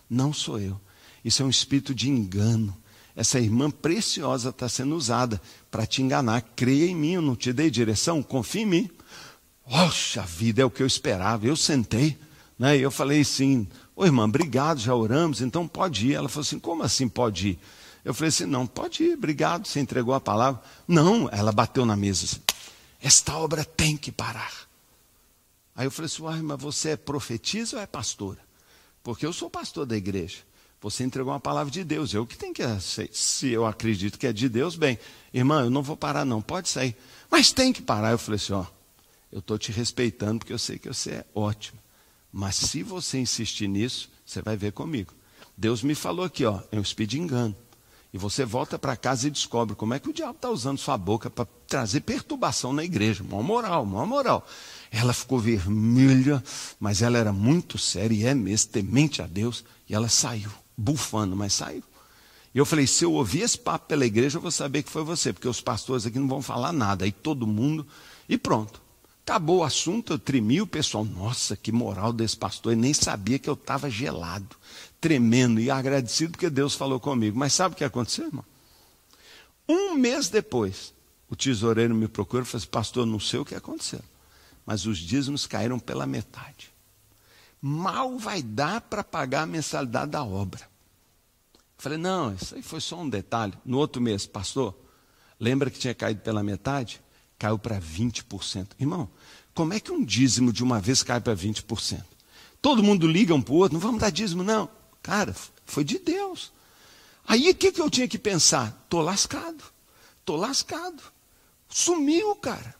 [0.07, 0.79] não sou eu.
[1.25, 2.78] Isso é um espírito de engano
[3.19, 6.41] essa irmã preciosa está sendo usada para te enganar.
[6.55, 8.89] Creia em mim, eu não te dei direção, confia em mim.
[9.69, 11.45] Poxa vida, é o que eu esperava.
[11.45, 12.17] Eu sentei,
[12.57, 12.77] né?
[12.77, 16.13] Eu falei assim: Ô irmã, obrigado, já oramos, então pode ir.
[16.13, 17.59] Ela falou assim: Como assim pode ir?
[18.05, 20.61] Eu falei assim: Não, pode ir, obrigado, você entregou a palavra.
[20.87, 22.41] Não, ela bateu na mesa assim:
[23.01, 24.53] Esta obra tem que parar.
[25.75, 28.39] Aí eu falei assim: Uai, mas você é profetisa ou é pastora?
[29.03, 30.37] Porque eu sou pastor da igreja.
[30.81, 32.13] Você entregou uma palavra de Deus.
[32.13, 33.13] Eu que tenho que aceitar.
[33.13, 34.97] Se eu acredito que é de Deus, bem,
[35.33, 36.41] irmã, eu não vou parar, não.
[36.41, 36.95] Pode sair.
[37.29, 38.11] Mas tem que parar.
[38.11, 38.65] Eu falei assim: ó,
[39.31, 41.79] eu estou te respeitando porque eu sei que você é ótimo.
[42.31, 45.13] Mas se você insistir nisso, você vai ver comigo.
[45.57, 47.55] Deus me falou aqui, ó, é um de engano.
[48.13, 50.97] E você volta para casa e descobre como é que o diabo está usando sua
[50.97, 53.23] boca para trazer perturbação na igreja.
[53.23, 54.47] Mó moral, mó moral.
[54.89, 56.43] Ela ficou vermelha,
[56.79, 61.35] mas ela era muito séria e é mesmo, temente a Deus, e ela saiu bufando,
[61.35, 61.83] mas saiu.
[62.53, 65.03] E eu falei: se eu ouvir esse papo pela igreja, eu vou saber que foi
[65.03, 67.05] você, porque os pastores aqui não vão falar nada.
[67.05, 67.85] Aí todo mundo,
[68.27, 68.81] e pronto.
[69.25, 71.05] Acabou o assunto, eu tremi o pessoal.
[71.05, 72.71] Nossa, que moral desse pastor.
[72.71, 74.55] Ele nem sabia que eu estava gelado,
[74.99, 77.37] tremendo e agradecido porque Deus falou comigo.
[77.37, 78.45] Mas sabe o que aconteceu, irmão?
[79.67, 80.95] Um mês depois,
[81.29, 84.01] o tesoureiro me procurou e falou assim: Pastor, não sei o que aconteceu,
[84.65, 86.71] mas os dízimos caíram pela metade.
[87.61, 90.67] Mal vai dar para pagar a mensalidade da obra.
[91.77, 93.53] Falei, não, isso aí foi só um detalhe.
[93.65, 94.75] No outro mês, pastor,
[95.39, 97.01] lembra que tinha caído pela metade?
[97.37, 98.67] Caiu para 20%.
[98.79, 99.09] Irmão,
[99.53, 102.03] como é que um dízimo de uma vez cai para 20%?
[102.61, 104.69] Todo mundo liga um para o outro, não vamos dar dízimo, não.
[105.01, 105.33] Cara,
[105.65, 106.51] foi de Deus.
[107.25, 108.77] Aí o que, que eu tinha que pensar?
[108.83, 109.63] Estou lascado,
[110.19, 111.01] estou lascado.
[111.69, 112.75] Sumiu, cara.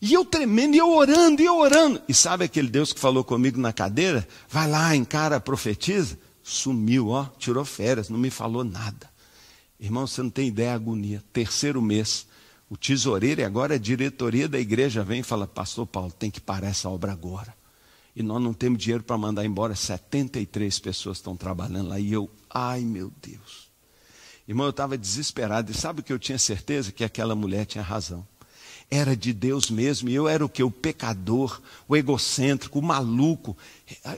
[0.00, 2.00] E eu tremendo, e eu orando, e eu orando.
[2.08, 4.26] E sabe aquele Deus que falou comigo na cadeira?
[4.48, 6.16] Vai lá, encara, profetiza
[6.50, 9.10] sumiu, ó, tirou férias, não me falou nada.
[9.78, 11.22] Irmão, você não tem ideia da agonia.
[11.32, 12.26] Terceiro mês,
[12.68, 16.40] o tesoureiro e agora a diretoria da igreja vem e fala: Pastor Paulo, tem que
[16.40, 17.54] parar essa obra agora.
[18.14, 19.74] E nós não temos dinheiro para mandar embora.
[19.74, 21.98] 73 pessoas estão trabalhando lá.
[21.98, 23.70] E eu, ai meu Deus.
[24.46, 25.70] Irmão, eu estava desesperado.
[25.70, 26.90] E sabe o que eu tinha certeza?
[26.90, 28.26] Que aquela mulher tinha razão
[28.90, 30.64] era de Deus mesmo, e eu era o que?
[30.64, 33.56] O pecador, o egocêntrico, o maluco.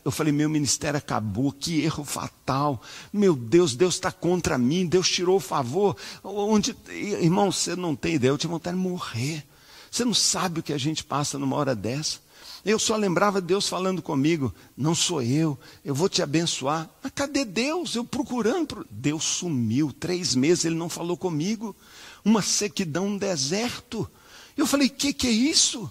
[0.02, 2.80] Eu falei, meu ministério acabou, que erro fatal.
[3.12, 5.94] Meu Deus, Deus está contra mim, Deus tirou o favor.
[6.24, 9.44] Onde, irmão, você não tem ideia, eu tinha vontade de morrer.
[9.90, 12.18] Você não sabe o que a gente passa numa hora dessa.
[12.64, 16.88] Eu só lembrava Deus falando comigo, não sou eu, eu vou te abençoar.
[17.02, 17.94] Mas cadê Deus?
[17.94, 18.86] Eu procurando.
[18.88, 21.76] Deus sumiu, três meses ele não falou comigo.
[22.24, 24.08] Uma sequidão, um deserto.
[24.56, 25.90] Eu falei: que que é isso?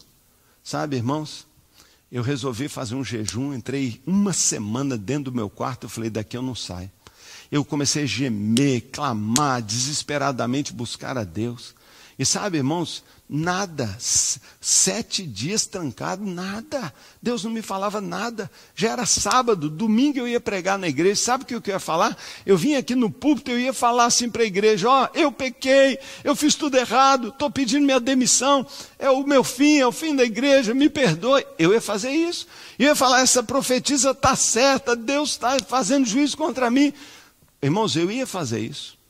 [0.63, 1.45] Sabe, irmãos?
[2.11, 6.35] eu resolvi fazer um jejum, entrei uma semana dentro do meu quarto, eu falei, daqui
[6.35, 6.91] eu não saio.
[7.49, 11.73] Eu comecei a gemer, clamar, desesperadamente buscar a Deus.
[12.21, 16.93] E sabe, irmãos, nada, sete dias trancado, nada.
[17.19, 18.47] Deus não me falava nada.
[18.75, 21.15] Já era sábado, domingo eu ia pregar na igreja.
[21.15, 22.15] Sabe o que eu ia falar?
[22.45, 25.31] Eu vim aqui no púlpito, eu ia falar assim para a igreja: Ó, oh, eu
[25.31, 28.67] pequei, eu fiz tudo errado, estou pedindo minha demissão,
[28.99, 31.43] é o meu fim, é o fim da igreja, me perdoe.
[31.57, 32.45] Eu ia fazer isso.
[32.77, 36.93] Eu ia falar: essa profetisa está certa, Deus está fazendo juízo contra mim.
[37.63, 39.00] Irmãos, eu ia fazer isso.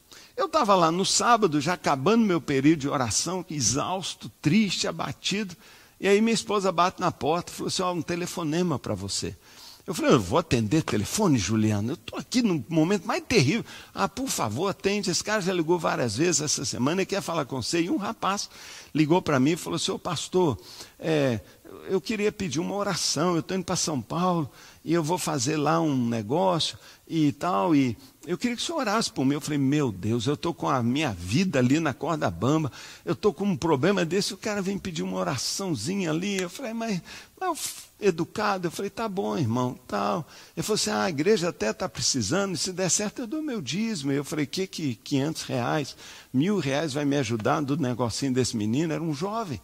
[0.42, 5.56] Eu estava lá no sábado, já acabando meu período de oração, exausto, triste, abatido.
[6.00, 9.38] E aí minha esposa bate na porta e falou assim: ó, um telefonema para você.
[9.86, 11.92] Eu falei, eu vou atender telefone, Juliana.
[11.92, 13.64] Eu estou aqui no momento mais terrível.
[13.94, 15.12] Ah, por favor, atende.
[15.12, 17.84] Esse cara já ligou várias vezes essa semana e quer falar com você.
[17.84, 18.50] E um rapaz
[18.96, 20.60] ligou para mim e falou: Senhor pastor,
[20.98, 21.40] é,
[21.88, 23.36] eu queria pedir uma oração.
[23.36, 24.50] Eu estou indo para São Paulo
[24.84, 27.76] e eu vou fazer lá um negócio e tal.
[27.76, 29.34] E eu queria que o senhor orasse por mim.
[29.34, 32.72] Eu falei, meu Deus, eu estou com a minha vida ali na corda bamba,
[33.04, 36.40] eu estou com um problema desse, o cara vem pedir uma oraçãozinha ali.
[36.40, 37.02] Eu falei, mas,
[37.40, 40.28] mas educado, eu falei, tá bom, irmão, tal.
[40.56, 43.62] Ele falou assim, ah, a igreja até está precisando, se der certo eu dou meu
[43.62, 44.12] dízimo.
[44.12, 45.96] Eu falei, que que 500 reais,
[46.32, 48.94] mil reais vai me ajudar do negocinho desse menino?
[48.94, 49.60] Era um jovem.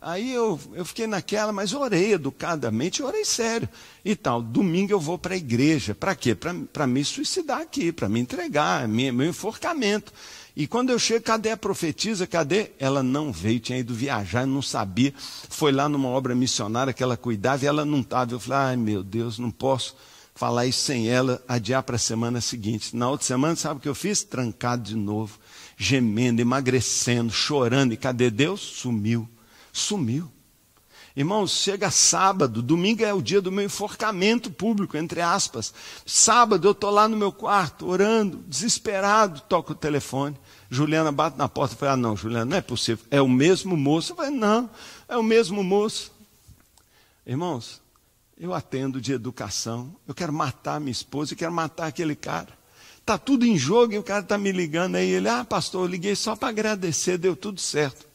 [0.00, 3.68] Aí eu, eu fiquei naquela, mas orei educadamente, orei sério.
[4.04, 5.92] E tal, domingo eu vou para a igreja.
[5.92, 6.36] Para quê?
[6.36, 10.12] Para me suicidar aqui, para me entregar, meu, meu enforcamento.
[10.54, 12.28] E quando eu chego, cadê a profetisa?
[12.28, 12.70] Cadê?
[12.78, 15.12] Ela não veio, tinha ido viajar, não sabia.
[15.16, 18.32] Foi lá numa obra missionária que ela cuidava e ela não estava.
[18.32, 19.96] Eu falei, ai meu Deus, não posso
[20.32, 22.94] falar isso sem ela, adiar para a semana seguinte.
[22.94, 24.22] Na outra semana, sabe o que eu fiz?
[24.22, 25.36] Trancado de novo,
[25.76, 27.92] gemendo, emagrecendo, chorando.
[27.92, 28.60] E cadê Deus?
[28.60, 29.28] Sumiu
[29.78, 30.30] sumiu.
[31.18, 35.74] Irmãos, chega sábado, domingo é o dia do meu enforcamento público, entre aspas.
[36.06, 40.36] Sábado eu estou lá no meu quarto, orando, desesperado, toco o telefone.
[40.70, 43.04] Juliana bate na porta e fala: Ah, não, Juliana, não é possível.
[43.10, 44.12] É o mesmo moço?
[44.12, 44.70] Eu falei: Não,
[45.08, 46.12] é o mesmo moço.
[47.26, 47.80] Irmãos,
[48.38, 52.56] eu atendo de educação, eu quero matar minha esposa, eu quero matar aquele cara.
[53.00, 55.08] Está tudo em jogo e o cara está me ligando aí.
[55.08, 58.07] Ele, ah, pastor, eu liguei só para agradecer, deu tudo certo.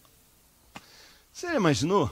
[1.33, 2.11] Você imaginou?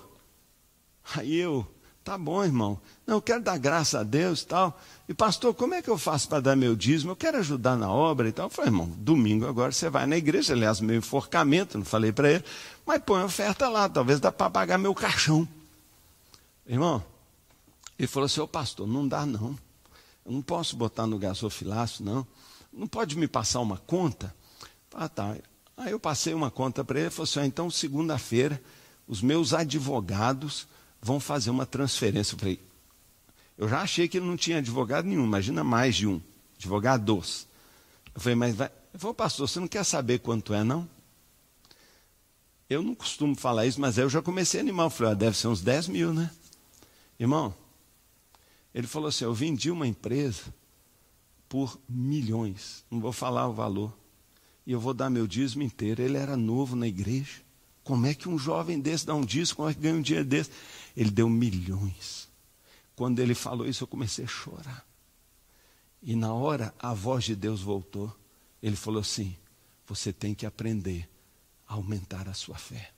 [1.16, 1.66] Aí eu,
[2.04, 2.82] tá bom, irmão.
[3.06, 4.82] Não, eu quero dar graça a Deus e tal.
[5.08, 7.12] E pastor, como é que eu faço para dar meu dízimo?
[7.12, 8.48] Eu quero ajudar na obra e tal.
[8.48, 12.32] Eu falei, irmão, domingo agora você vai na igreja, aliás, meu enforcamento, não falei para
[12.32, 12.44] ele,
[12.84, 15.48] mas põe oferta lá, talvez dá para pagar meu caixão.
[16.66, 17.04] Irmão,
[18.00, 19.56] ele falou assim, ô pastor, não dá não.
[20.26, 22.26] Eu não posso botar no gasofilaço, não.
[22.74, 24.34] Não pode me passar uma conta?
[24.94, 25.36] Ah, tá.
[25.78, 28.62] Aí eu passei uma conta para ele e falou assim, ah, então segunda-feira
[29.12, 30.66] os meus advogados
[31.02, 32.34] vão fazer uma transferência.
[32.34, 32.60] Eu falei,
[33.58, 36.22] eu já achei que ele não tinha advogado nenhum, imagina mais de um,
[36.56, 37.46] advogados.
[38.16, 38.72] Eu falei, mas vai.
[38.94, 40.88] Eu falei, pastor, você não quer saber quanto é, não?
[42.70, 44.86] Eu não costumo falar isso, mas eu já comecei a animar.
[44.86, 46.32] Eu falei, ah, deve ser uns 10 mil, né?
[47.20, 47.54] Irmão,
[48.74, 50.44] ele falou assim: eu vendi uma empresa
[51.50, 53.94] por milhões, não vou falar o valor,
[54.66, 56.02] e eu vou dar meu dízimo inteiro.
[56.02, 57.51] Ele era novo na igreja.
[57.84, 59.58] Como é que um jovem desse dá um disco?
[59.58, 60.52] Como é que ganha um dia desse?
[60.96, 62.30] Ele deu milhões.
[62.96, 64.86] Quando ele falou isso, eu comecei a chorar.
[66.02, 68.16] E na hora, a voz de Deus voltou.
[68.62, 69.36] Ele falou assim:
[69.88, 71.10] Você tem que aprender
[71.68, 72.92] a aumentar a sua fé.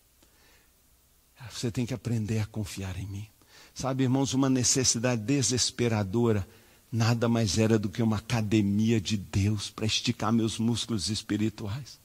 [1.51, 3.27] Você tem que aprender a confiar em mim.
[3.73, 6.47] Sabe, irmãos, uma necessidade desesperadora
[6.91, 11.99] nada mais era do que uma academia de Deus para esticar meus músculos espirituais.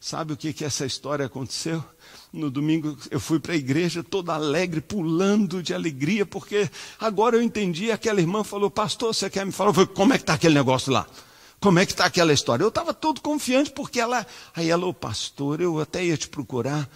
[0.00, 1.84] Sabe o que, que essa história aconteceu?
[2.32, 7.42] No domingo eu fui para a igreja toda alegre, pulando de alegria, porque agora eu
[7.42, 7.90] entendi.
[7.90, 9.70] Aquela irmã falou: Pastor, você quer me falar?
[9.70, 11.06] Eu falei, Como é que está aquele negócio lá?
[11.60, 12.62] Como é que está aquela história?
[12.62, 14.24] Eu estava todo confiante, porque ela.
[14.54, 16.88] Aí ela, ô pastor, eu até ia te procurar.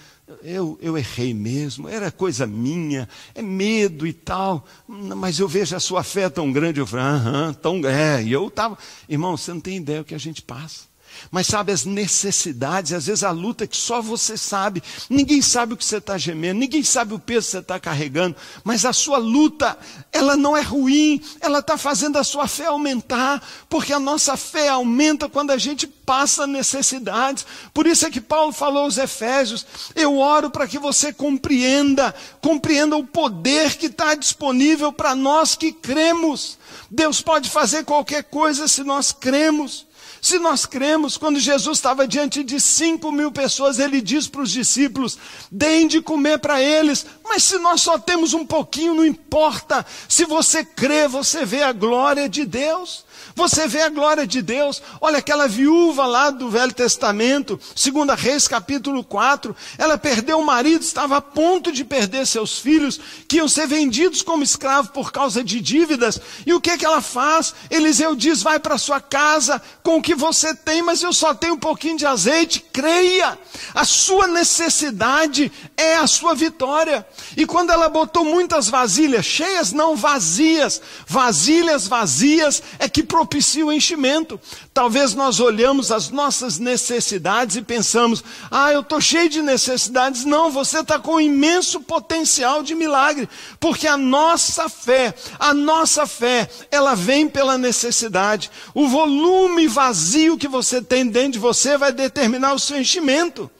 [0.44, 5.80] Eu, eu errei mesmo, era coisa minha, é medo e tal, mas eu vejo a
[5.80, 6.78] sua fé tão grande.
[6.78, 7.84] Eu falei, aham, tão.
[7.84, 8.78] É, e eu estava.
[9.08, 10.91] Irmão, você não tem ideia o que a gente passa.
[11.30, 15.76] Mas sabe, as necessidades, às vezes a luta que só você sabe, ninguém sabe o
[15.76, 19.18] que você está gemendo, ninguém sabe o peso que você está carregando, mas a sua
[19.18, 19.78] luta,
[20.12, 24.68] ela não é ruim, ela está fazendo a sua fé aumentar, porque a nossa fé
[24.68, 27.46] aumenta quando a gente passa necessidades.
[27.72, 32.96] Por isso é que Paulo falou aos Efésios: eu oro para que você compreenda, compreenda
[32.96, 36.58] o poder que está disponível para nós que cremos.
[36.90, 39.86] Deus pode fazer qualquer coisa se nós cremos.
[40.22, 44.52] Se nós cremos, quando Jesus estava diante de cinco mil pessoas, ele diz para os
[44.52, 45.18] discípulos:
[45.50, 47.04] deem de comer para eles.
[47.24, 49.84] Mas se nós só temos um pouquinho, não importa.
[50.08, 53.04] Se você crê, você vê a glória de Deus.
[53.34, 54.82] Você vê a glória de Deus.
[55.00, 59.54] Olha aquela viúva lá do Velho Testamento, 2 Reis capítulo 4.
[59.78, 64.22] Ela perdeu o marido, estava a ponto de perder seus filhos, que iam ser vendidos
[64.22, 66.20] como escravos por causa de dívidas.
[66.46, 67.54] E o que, que ela faz?
[67.70, 71.54] Eliseu diz: vai para sua casa com o que você tem, mas eu só tenho
[71.54, 72.64] um pouquinho de azeite.
[72.72, 73.38] Creia,
[73.74, 77.06] a sua necessidade é a sua vitória.
[77.36, 83.72] E quando ela botou muitas vasilhas cheias, não vazias, vasilhas vazias é que propicia o
[83.72, 84.38] enchimento.
[84.74, 90.24] Talvez nós olhamos as nossas necessidades e pensamos: ah, eu estou cheio de necessidades.
[90.24, 93.28] Não, você está com um imenso potencial de milagre,
[93.60, 98.50] porque a nossa fé, a nossa fé, ela vem pela necessidade.
[98.74, 103.50] O volume vazio que você tem dentro de você vai determinar o seu enchimento.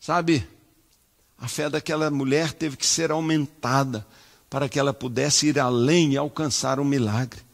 [0.00, 0.48] Sabe,
[1.38, 4.06] a fé daquela mulher teve que ser aumentada
[4.48, 7.47] para que ela pudesse ir além e alcançar um milagre.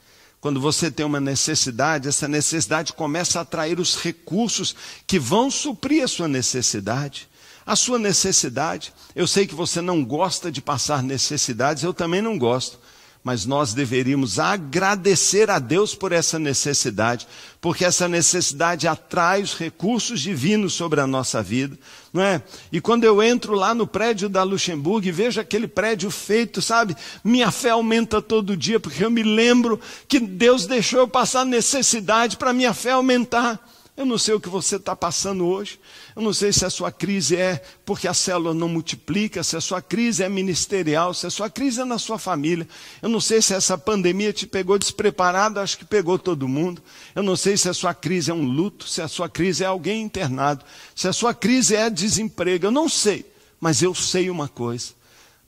[0.44, 4.76] Quando você tem uma necessidade, essa necessidade começa a atrair os recursos
[5.06, 7.26] que vão suprir a sua necessidade.
[7.64, 12.36] A sua necessidade, eu sei que você não gosta de passar necessidades, eu também não
[12.36, 12.78] gosto
[13.24, 17.26] mas nós deveríamos agradecer a Deus por essa necessidade,
[17.58, 21.78] porque essa necessidade atrai os recursos divinos sobre a nossa vida,
[22.12, 22.42] não é?
[22.70, 26.94] E quando eu entro lá no prédio da Luxemburgo e vejo aquele prédio feito, sabe?
[27.24, 32.36] Minha fé aumenta todo dia, porque eu me lembro que Deus deixou eu passar necessidade
[32.36, 33.58] para minha fé aumentar.
[33.96, 35.78] Eu não sei o que você está passando hoje.
[36.16, 39.60] Eu não sei se a sua crise é porque a célula não multiplica, se a
[39.60, 42.66] sua crise é ministerial, se a sua crise é na sua família.
[43.00, 46.82] Eu não sei se essa pandemia te pegou despreparado, acho que pegou todo mundo.
[47.14, 49.66] Eu não sei se a sua crise é um luto, se a sua crise é
[49.66, 52.66] alguém internado, se a sua crise é desemprego.
[52.66, 53.24] Eu não sei,
[53.60, 54.92] mas eu sei uma coisa.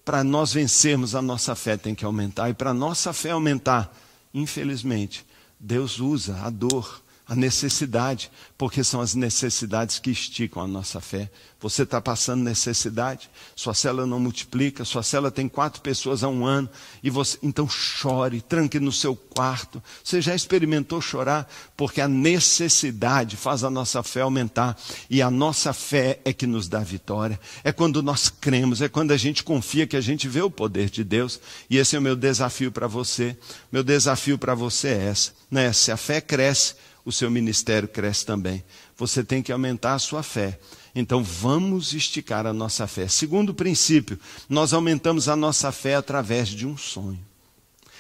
[0.05, 2.49] Para nós vencermos, a nossa fé tem que aumentar.
[2.49, 3.93] E para a nossa fé aumentar,
[4.33, 5.27] infelizmente,
[5.59, 11.29] Deus usa a dor a necessidade, porque são as necessidades que esticam a nossa fé.
[11.61, 16.47] Você está passando necessidade, sua célula não multiplica, sua célula tem quatro pessoas há um
[16.47, 16.69] ano,
[17.03, 19.83] e você então chore, tranque no seu quarto.
[20.05, 21.51] Você já experimentou chorar?
[21.77, 24.79] Porque a necessidade faz a nossa fé aumentar,
[25.11, 27.41] e a nossa fé é que nos dá vitória.
[27.65, 30.89] É quando nós cremos, é quando a gente confia que a gente vê o poder
[30.91, 33.37] de Deus, e esse é o meu desafio para você.
[33.73, 35.73] Meu desafio para você é essa, né?
[35.73, 36.75] Se a fé cresce,
[37.07, 38.65] o seu ministério cresce também.
[38.97, 40.59] Você tem que aumentar a sua fé.
[40.93, 43.07] Então vamos esticar a nossa fé.
[43.07, 47.21] Segundo princípio, nós aumentamos a nossa fé através de um sonho.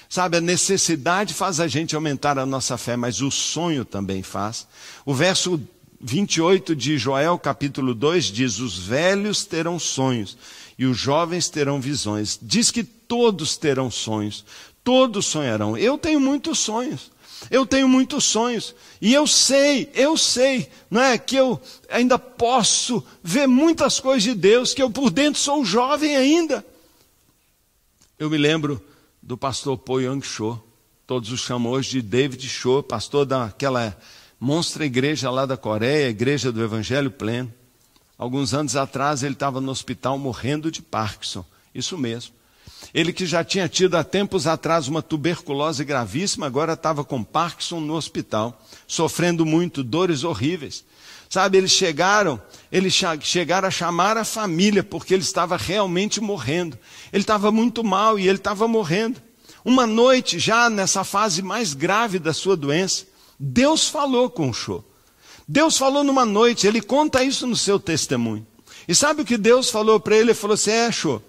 [0.09, 4.66] Sabe, a necessidade faz a gente aumentar a nossa fé, mas o sonho também faz.
[5.04, 5.61] O verso
[6.00, 10.36] 28 de Joel, capítulo 2, diz: Os velhos terão sonhos
[10.76, 12.38] e os jovens terão visões.
[12.42, 14.44] Diz que todos terão sonhos,
[14.82, 15.76] todos sonharão.
[15.78, 17.14] Eu tenho muitos sonhos.
[17.51, 23.05] Eu tenho muitos sonhos e eu sei, eu sei, não é que eu ainda posso
[23.22, 26.64] ver muitas coisas de Deus, que eu por dentro sou jovem ainda.
[28.18, 28.82] Eu me lembro
[29.22, 30.59] do pastor Po Young Cho,
[31.07, 33.97] todos o chamam hoje de David Cho, pastor daquela
[34.41, 37.53] monstra igreja lá da Coreia, igreja do Evangelho Pleno.
[38.18, 42.34] Alguns anos atrás ele estava no hospital morrendo de Parkinson, isso mesmo.
[42.95, 47.80] Ele que já tinha tido há tempos atrás uma tuberculose gravíssima, agora estava com Parkinson
[47.80, 50.84] no hospital, sofrendo muito, dores horríveis.
[51.28, 56.78] Sabe, eles chegaram, eles chegaram a chamar a família porque ele estava realmente morrendo.
[57.12, 59.20] Ele estava muito mal e ele estava morrendo.
[59.64, 63.05] Uma noite, já nessa fase mais grave da sua doença,
[63.39, 64.84] Deus falou com o Show.
[65.49, 68.47] Deus falou numa noite, ele conta isso no seu testemunho.
[68.89, 70.30] E sabe o que Deus falou para ele?
[70.30, 71.22] Ele falou assim: É, Show,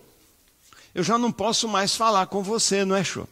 [0.97, 3.29] eu já não posso mais falar com você, não é, Show?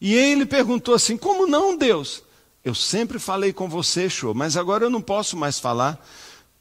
[0.00, 2.24] E ele perguntou assim: Como não, Deus?
[2.64, 6.04] Eu sempre falei com você, Show, mas agora eu não posso mais falar.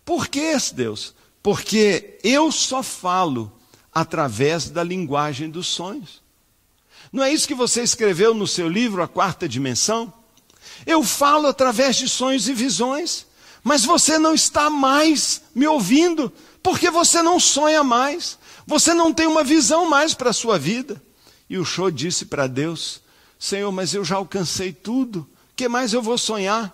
[0.05, 1.15] Por que, Deus?
[1.41, 3.51] Porque eu só falo
[3.91, 6.21] através da linguagem dos sonhos.
[7.11, 10.13] Não é isso que você escreveu no seu livro, A Quarta Dimensão?
[10.85, 13.25] Eu falo através de sonhos e visões,
[13.63, 18.37] mas você não está mais me ouvindo, porque você não sonha mais.
[18.65, 21.01] Você não tem uma visão mais para a sua vida.
[21.49, 23.01] E o show disse para Deus:
[23.37, 25.19] Senhor, mas eu já alcancei tudo.
[25.51, 26.67] O que mais eu vou sonhar?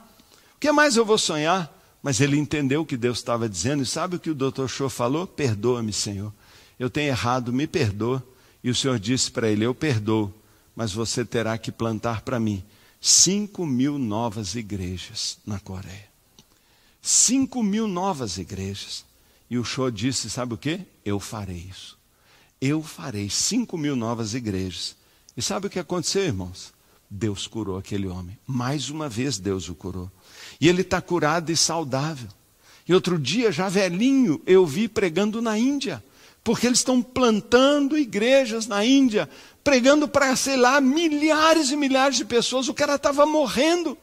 [0.55, 1.73] O que mais eu vou sonhar?
[2.03, 3.83] Mas ele entendeu o que Deus estava dizendo.
[3.83, 5.25] E sabe o que o doutor Show falou?
[5.25, 6.31] Perdoa-me, Senhor.
[6.79, 8.23] Eu tenho errado, me perdoa.
[8.63, 10.33] E o Senhor disse para ele: Eu perdoo,
[10.75, 12.63] mas você terá que plantar para mim
[13.01, 16.07] 5 mil novas igrejas na Coreia.
[17.01, 19.05] 5 mil novas igrejas.
[19.49, 20.81] E o show disse: sabe o que?
[21.05, 21.97] Eu farei isso.
[22.59, 24.95] Eu farei 5 mil novas igrejas.
[25.35, 26.73] E sabe o que aconteceu, irmãos?
[27.09, 28.37] Deus curou aquele homem.
[28.45, 30.11] Mais uma vez Deus o curou.
[30.59, 32.29] E ele está curado e saudável.
[32.87, 36.03] E outro dia, já velhinho, eu vi pregando na Índia.
[36.43, 39.29] Porque eles estão plantando igrejas na Índia,
[39.63, 42.67] pregando para, sei lá, milhares e milhares de pessoas.
[42.67, 43.97] O cara estava morrendo.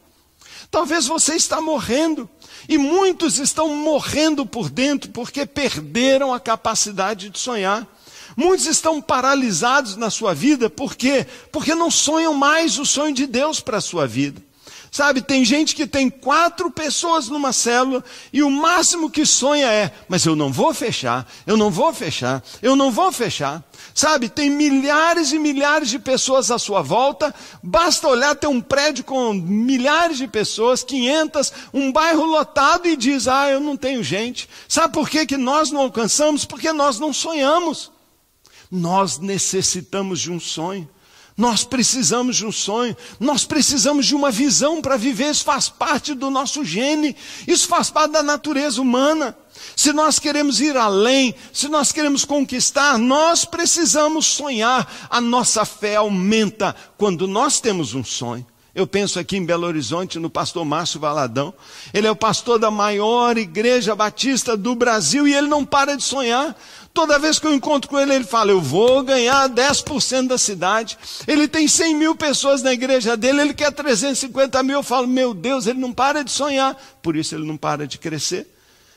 [0.69, 2.29] Talvez você está morrendo.
[2.67, 7.87] E muitos estão morrendo por dentro porque perderam a capacidade de sonhar.
[8.35, 11.25] Muitos estão paralisados na sua vida, por quê?
[11.51, 14.41] Porque não sonham mais o sonho de Deus para a sua vida.
[14.95, 19.91] Sabe, tem gente que tem quatro pessoas numa célula e o máximo que sonha é,
[20.07, 23.61] mas eu não vou fechar, eu não vou fechar, eu não vou fechar.
[23.93, 29.03] Sabe, tem milhares e milhares de pessoas à sua volta, basta olhar, tem um prédio
[29.03, 34.47] com milhares de pessoas, 500, um bairro lotado e diz, ah, eu não tenho gente.
[34.65, 36.45] Sabe por que, que nós não alcançamos?
[36.45, 37.91] Porque nós não sonhamos.
[38.71, 40.89] Nós necessitamos de um sonho.
[41.37, 45.31] Nós precisamos de um sonho, nós precisamos de uma visão para viver.
[45.31, 47.13] Isso faz parte do nosso gene,
[47.45, 49.35] isso faz parte da natureza humana.
[49.75, 55.07] Se nós queremos ir além, se nós queremos conquistar, nós precisamos sonhar.
[55.09, 58.45] A nossa fé aumenta quando nós temos um sonho.
[58.75, 61.53] Eu penso aqui em Belo Horizonte, no pastor Márcio Valadão.
[61.93, 66.03] Ele é o pastor da maior igreja batista do Brasil e ele não para de
[66.03, 66.53] sonhar.
[66.95, 70.97] Toda vez que eu encontro com ele, ele fala: Eu vou ganhar 10% da cidade.
[71.27, 74.77] Ele tem 100 mil pessoas na igreja dele, ele quer 350 mil.
[74.77, 76.73] Eu falo: Meu Deus, ele não para de sonhar,
[77.03, 78.49] por isso ele não para de crescer.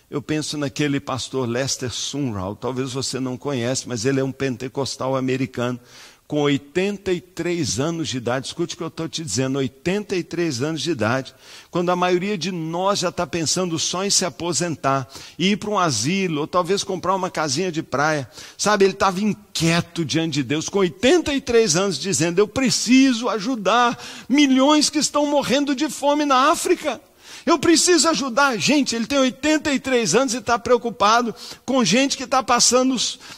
[0.09, 5.16] Eu penso naquele pastor Lester Sunral, talvez você não conhece, mas ele é um pentecostal
[5.16, 5.78] americano
[6.29, 10.91] com 83 anos de idade, escute o que eu estou te dizendo, 83 anos de
[10.91, 11.35] idade,
[11.70, 15.09] quando a maioria de nós já está pensando só em se aposentar,
[15.39, 20.05] ir para um asilo, ou talvez comprar uma casinha de praia, sabe, ele estava inquieto
[20.05, 23.99] diante de Deus, com 83 anos, dizendo: Eu preciso ajudar
[24.29, 27.01] milhões que estão morrendo de fome na África.
[27.49, 28.59] Eu preciso ajudar.
[28.59, 31.34] Gente, ele tem 83 anos e está preocupado
[31.64, 32.94] com gente que está passando,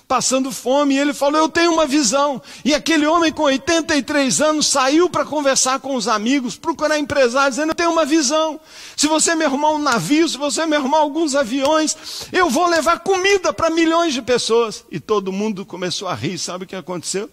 [0.08, 0.96] passando fome.
[0.96, 2.42] E ele falou: Eu tenho uma visão.
[2.64, 7.70] E aquele homem com 83 anos saiu para conversar com os amigos, procurar empresários, dizendo:
[7.70, 8.58] Eu tenho uma visão.
[8.96, 11.96] Se você me arrumar um navio, se você me arrumar alguns aviões,
[12.32, 14.84] eu vou levar comida para milhões de pessoas.
[14.90, 16.36] E todo mundo começou a rir.
[16.36, 17.30] Sabe o que aconteceu?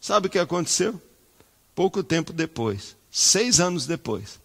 [0.00, 0.94] Sabe o que aconteceu?
[1.74, 4.38] Pouco tempo depois, seis anos depois,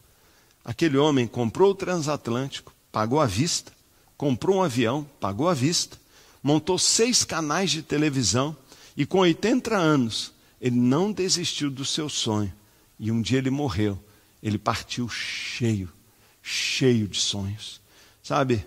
[0.70, 3.74] Aquele homem comprou o transatlântico, pagou à vista,
[4.15, 5.97] comprou um avião, pagou à vista,
[6.43, 8.55] montou seis canais de televisão
[8.95, 12.53] e com 80 anos ele não desistiu do seu sonho.
[12.99, 13.99] E um dia ele morreu.
[14.43, 15.91] Ele partiu cheio,
[16.39, 17.82] cheio de sonhos.
[18.22, 18.63] Sabe,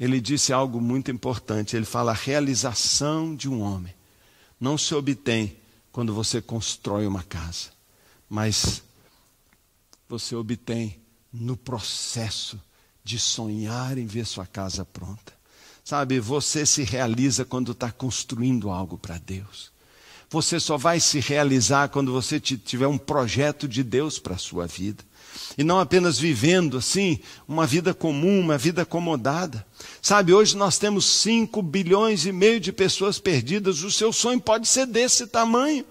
[0.00, 1.76] ele disse algo muito importante.
[1.76, 3.94] Ele fala: a realização de um homem
[4.58, 5.54] não se obtém
[5.92, 7.68] quando você constrói uma casa,
[8.30, 8.82] mas
[10.08, 11.03] você obtém
[11.34, 12.60] no processo
[13.02, 15.32] de sonhar em ver sua casa pronta.
[15.84, 19.70] Sabe, você se realiza quando está construindo algo para Deus.
[20.30, 24.66] Você só vai se realizar quando você tiver um projeto de Deus para a sua
[24.66, 25.04] vida.
[25.58, 29.66] E não apenas vivendo assim, uma vida comum, uma vida acomodada.
[30.00, 33.82] Sabe, hoje nós temos 5 bilhões e meio de pessoas perdidas.
[33.82, 35.84] O seu sonho pode ser desse tamanho.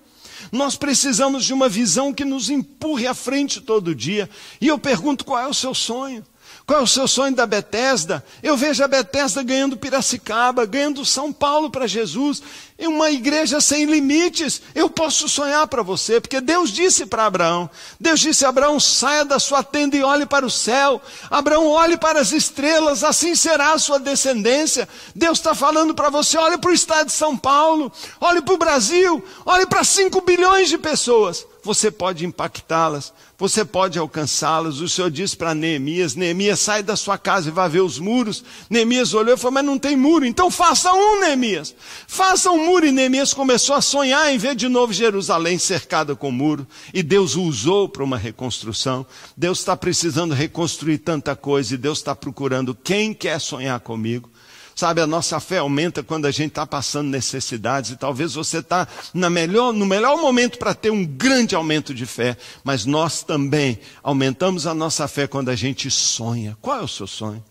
[0.53, 4.29] Nós precisamos de uma visão que nos empurre à frente todo dia.
[4.61, 6.23] E eu pergunto: qual é o seu sonho?
[6.66, 8.24] Qual é o seu sonho da Bethesda?
[8.41, 12.41] Eu vejo a Bethesda ganhando Piracicaba, ganhando São Paulo para Jesus,
[12.80, 14.61] em uma igreja sem limites.
[14.74, 19.39] Eu posso sonhar para você, porque Deus disse para Abraão: Deus disse Abraão: saia da
[19.39, 21.01] sua tenda e olhe para o céu.
[21.30, 24.88] Abraão, olhe para as estrelas, assim será a sua descendência.
[25.14, 27.91] Deus está falando para você: olhe para o estado de São Paulo,
[28.22, 33.99] olhe para o Brasil, olhe para 5 bilhões de pessoas você pode impactá-las, você pode
[33.99, 34.79] alcançá-las.
[34.79, 38.41] O Senhor disse para Neemias: Neemias, sai da sua casa e vá ver os muros.
[38.69, 40.25] Neemias olhou e falou: Mas não tem muro.
[40.25, 41.75] Então faça um, Neemias.
[42.07, 42.85] Faça um muro.
[42.85, 46.65] E Neemias começou a sonhar em ver de novo Jerusalém cercada com muro.
[46.93, 49.05] E Deus o usou para uma reconstrução.
[49.35, 54.31] Deus está precisando reconstruir tanta coisa e Deus está procurando quem quer sonhar comigo.
[54.76, 58.88] Sabe, a nossa fé aumenta quando a gente está passando necessidades e talvez você está
[59.13, 64.65] melhor, no melhor momento para ter um grande aumento de fé, mas nós também aumentamos
[64.65, 66.57] a nossa fé quando a gente sonha.
[66.59, 67.43] Qual é o seu sonho?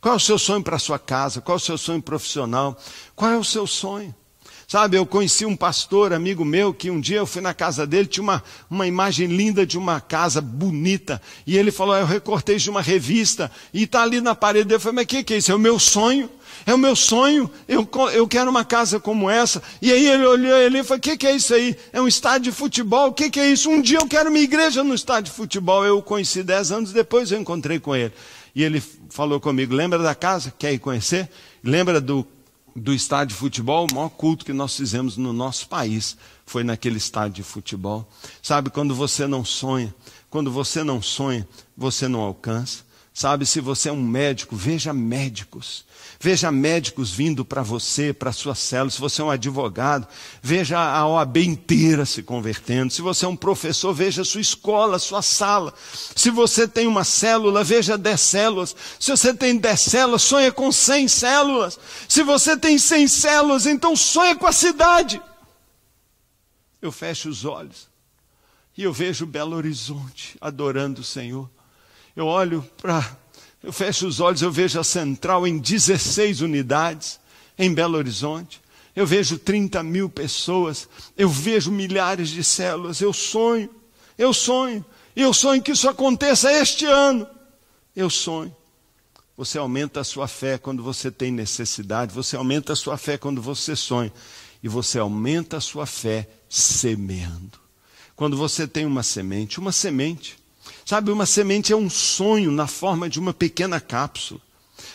[0.00, 1.40] Qual é o seu sonho para a sua casa?
[1.40, 2.78] Qual é o seu sonho profissional?
[3.16, 4.14] Qual é o seu sonho?
[4.68, 8.06] Sabe, eu conheci um pastor, amigo meu, que um dia eu fui na casa dele,
[8.06, 11.22] tinha uma, uma imagem linda de uma casa bonita.
[11.46, 14.72] E ele falou: Eu recortei de uma revista e está ali na parede.
[14.72, 15.50] Eu falei: Mas o que, que é isso?
[15.50, 16.28] É o meu sonho.
[16.68, 19.62] É o meu sonho, eu, eu quero uma casa como essa.
[19.80, 21.74] E aí ele olhou ele e falou: O que, que é isso aí?
[21.94, 23.08] É um estádio de futebol?
[23.08, 23.70] O que, que é isso?
[23.70, 25.82] Um dia eu quero minha igreja no estádio de futebol.
[25.82, 28.12] Eu o conheci dez anos depois, eu encontrei com ele.
[28.54, 30.52] E ele falou comigo: Lembra da casa?
[30.58, 31.30] Quer ir conhecer?
[31.64, 32.26] Lembra do
[32.76, 36.98] do estádio de futebol, o maior culto que nós fizemos no nosso país foi naquele
[36.98, 38.06] estádio de futebol.
[38.42, 39.92] Sabe, quando você não sonha,
[40.28, 42.86] quando você não sonha, você não alcança.
[43.18, 45.84] Sabe, se você é um médico, veja médicos.
[46.20, 48.92] Veja médicos vindo para você, para sua célula.
[48.92, 50.06] Se você é um advogado,
[50.40, 52.92] veja a OAB inteira se convertendo.
[52.92, 55.74] Se você é um professor, veja sua escola, sua sala.
[56.14, 58.76] Se você tem uma célula, veja dez células.
[59.00, 61.76] Se você tem dez células, sonha com cem células.
[62.08, 65.20] Se você tem cem células, então sonha com a cidade.
[66.80, 67.88] Eu fecho os olhos
[68.76, 71.50] e eu vejo Belo Horizonte adorando o Senhor
[72.18, 73.16] eu olho para.
[73.62, 77.20] Eu fecho os olhos, eu vejo a central em 16 unidades,
[77.56, 78.60] em Belo Horizonte.
[78.94, 83.00] Eu vejo 30 mil pessoas, eu vejo milhares de células.
[83.00, 83.70] Eu sonho,
[84.16, 87.24] eu sonho, eu sonho que isso aconteça este ano.
[87.94, 88.54] Eu sonho.
[89.36, 93.40] Você aumenta a sua fé quando você tem necessidade, você aumenta a sua fé quando
[93.40, 94.12] você sonha,
[94.60, 97.60] e você aumenta a sua fé semeando.
[98.16, 100.36] Quando você tem uma semente, uma semente,
[100.88, 104.40] Sabe, uma semente é um sonho na forma de uma pequena cápsula.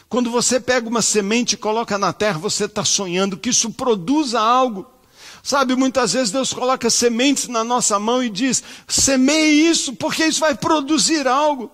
[0.09, 4.39] Quando você pega uma semente e coloca na terra, você está sonhando que isso produza
[4.41, 4.87] algo.
[5.43, 10.39] Sabe, muitas vezes Deus coloca sementes na nossa mão e diz: semeie isso, porque isso
[10.39, 11.69] vai produzir algo.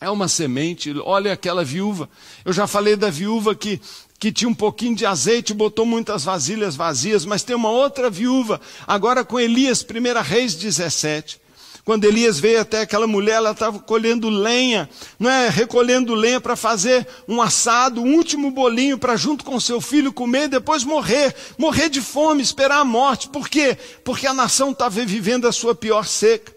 [0.00, 2.08] É uma semente, olha aquela viúva.
[2.46, 3.78] Eu já falei da viúva que,
[4.18, 8.58] que tinha um pouquinho de azeite, botou muitas vasilhas vazias, mas tem uma outra viúva,
[8.86, 11.43] agora com Elias, 1 Reis 17.
[11.84, 15.50] Quando Elias veio até aquela mulher, ela estava colhendo lenha, não é?
[15.50, 20.48] Recolhendo lenha para fazer um assado, um último bolinho para junto com seu filho comer,
[20.48, 23.28] depois morrer, morrer de fome, esperar a morte.
[23.28, 23.76] Por quê?
[24.02, 26.54] Porque a nação estava vivendo a sua pior seca.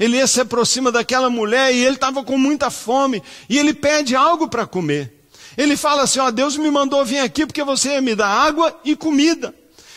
[0.00, 4.48] Elias se aproxima daquela mulher e ele estava com muita fome e ele pede algo
[4.48, 5.12] para comer.
[5.58, 8.80] Ele fala assim: ó, Deus me mandou vir aqui porque você ia me dar água
[8.82, 9.54] e comida.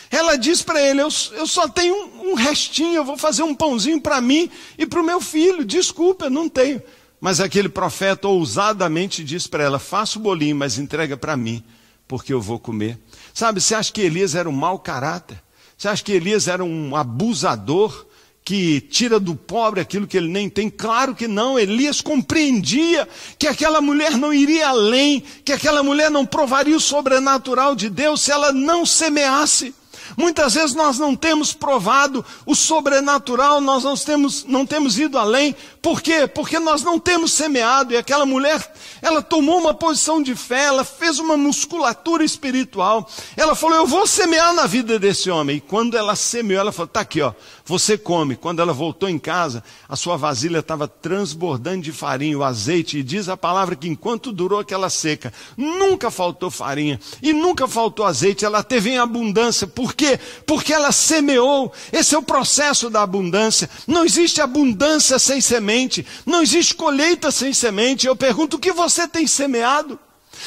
[0.09, 3.55] Ela diz para ele: eu, eu, só tenho um, um restinho, eu vou fazer um
[3.55, 5.65] pãozinho para mim e para o meu filho.
[5.65, 6.81] Desculpa, eu não tenho.
[7.19, 11.63] Mas aquele profeta ousadamente diz para ela: faça o bolinho, mas entrega para mim,
[12.07, 12.97] porque eu vou comer.
[13.33, 15.41] Sabe, você acha que Elias era um mau caráter?
[15.77, 18.07] Você acha que Elias era um abusador?
[18.47, 20.69] que tira do pobre aquilo que ele nem tem?
[20.69, 21.59] Claro que não.
[21.59, 23.05] Elias compreendia
[23.37, 28.21] que aquela mulher não iria além, que aquela mulher não provaria o sobrenatural de Deus
[28.21, 29.75] se ela não semeasse.
[30.15, 35.55] Muitas vezes nós não temos provado o sobrenatural, nós não temos, não temos ido além.
[35.81, 36.27] Por quê?
[36.27, 37.93] Porque nós não temos semeado.
[37.93, 43.09] E aquela mulher, ela tomou uma posição de fé, ela fez uma musculatura espiritual.
[43.35, 45.57] Ela falou: Eu vou semear na vida desse homem.
[45.57, 47.33] E quando ela semeou, ela falou: Está aqui, ó,
[47.67, 48.37] você come.
[48.37, 52.99] Quando ela voltou em casa, a sua vasilha estava transbordando de farinha, o azeite.
[52.99, 58.05] E diz a palavra que enquanto durou aquela seca, nunca faltou farinha e nunca faltou
[58.05, 58.45] azeite.
[58.45, 59.67] Ela teve em abundância.
[59.67, 60.17] Por quê?
[60.45, 61.71] Porque ela semeou.
[61.91, 63.69] Esse é o processo da abundância.
[63.85, 66.05] Não existe abundância sem semente.
[66.25, 68.07] Não existe colheita sem semente.
[68.07, 69.99] Eu pergunto: o que você tem semeado?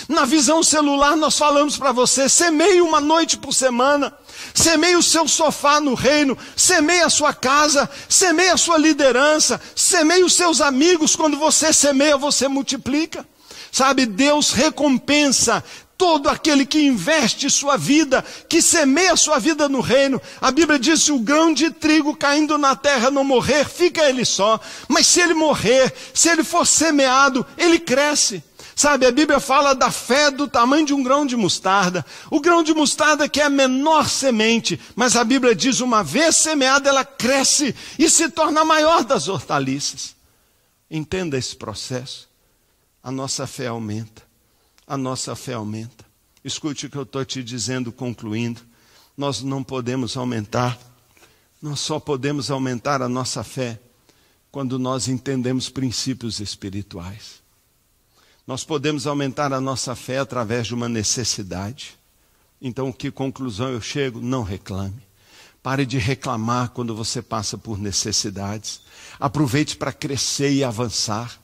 [0.09, 4.12] Na visão celular, nós falamos para você: semeie uma noite por semana,
[4.55, 10.24] semeie o seu sofá no reino, semeie a sua casa, semeie a sua liderança, semeie
[10.24, 11.14] os seus amigos.
[11.16, 13.26] Quando você semeia, você multiplica.
[13.72, 15.62] Sabe, Deus recompensa
[16.01, 20.18] todo aquele que investe sua vida, que semeia sua vida no reino.
[20.41, 24.24] A Bíblia diz: se o grão de trigo caindo na terra não morrer, fica ele
[24.24, 24.59] só.
[24.88, 28.43] Mas se ele morrer, se ele for semeado, ele cresce.
[28.81, 32.05] Sabe, a Bíblia fala da fé do tamanho de um grão de mostarda.
[32.31, 36.37] O grão de mostarda que é a menor semente, mas a Bíblia diz: uma vez
[36.37, 40.16] semeada, ela cresce e se torna a maior das hortaliças.
[40.91, 42.28] Entenda esse processo.
[43.03, 44.31] A nossa fé aumenta
[44.91, 46.05] a nossa fé aumenta.
[46.45, 48.61] Escute o que eu estou te dizendo, concluindo.
[49.16, 50.76] Nós não podemos aumentar,
[51.62, 53.78] nós só podemos aumentar a nossa fé
[54.51, 57.39] quando nós entendemos princípios espirituais.
[58.51, 61.96] Nós podemos aumentar a nossa fé através de uma necessidade.
[62.61, 64.20] Então, que conclusão eu chego?
[64.20, 65.01] Não reclame.
[65.62, 68.80] Pare de reclamar quando você passa por necessidades.
[69.20, 71.40] Aproveite para crescer e avançar.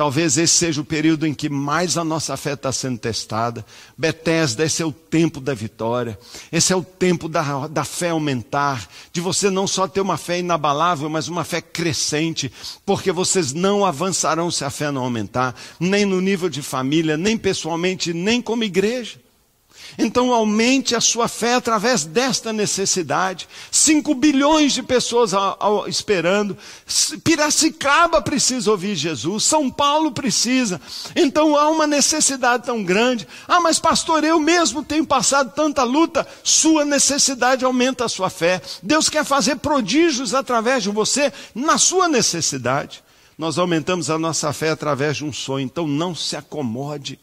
[0.00, 3.66] Talvez esse seja o período em que mais a nossa fé está sendo testada.
[3.98, 6.18] Bethesda, esse é o tempo da vitória.
[6.50, 8.88] Esse é o tempo da, da fé aumentar.
[9.12, 12.50] De você não só ter uma fé inabalável, mas uma fé crescente.
[12.86, 15.54] Porque vocês não avançarão se a fé não aumentar.
[15.78, 19.20] Nem no nível de família, nem pessoalmente, nem como igreja.
[19.98, 23.48] Então aumente a sua fé através desta necessidade.
[23.70, 25.32] 5 bilhões de pessoas
[25.86, 26.56] esperando.
[27.22, 29.44] Piracicaba precisa ouvir Jesus.
[29.44, 30.80] São Paulo precisa.
[31.14, 33.26] Então há uma necessidade tão grande.
[33.46, 36.26] Ah, mas pastor, eu mesmo tenho passado tanta luta.
[36.42, 38.60] Sua necessidade aumenta a sua fé.
[38.82, 43.02] Deus quer fazer prodígios através de você na sua necessidade.
[43.36, 45.64] Nós aumentamos a nossa fé através de um sonho.
[45.64, 47.18] Então não se acomode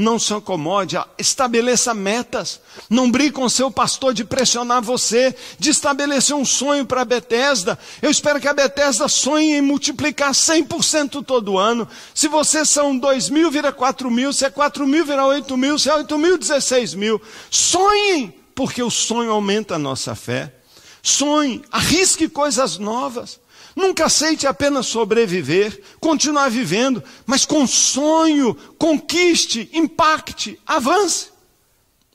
[0.00, 2.60] não se acomode, estabeleça metas.
[2.88, 7.78] Não brigue com seu pastor de pressionar você, de estabelecer um sonho para a Bethesda.
[8.00, 11.86] Eu espero que a Bethesda sonhe em multiplicar 100% todo ano.
[12.14, 14.32] Se vocês são 2 mil, vira 4 mil.
[14.32, 15.78] Se é 4 mil, vira 8 mil.
[15.78, 17.20] Se é 8 mil, 16 mil.
[17.50, 20.54] Sonhem, porque o sonho aumenta a nossa fé.
[21.02, 23.39] Sonhe, arrisque coisas novas.
[23.74, 31.30] Nunca aceite apenas sobreviver, continuar vivendo, mas com sonho, conquiste, impacte, avance.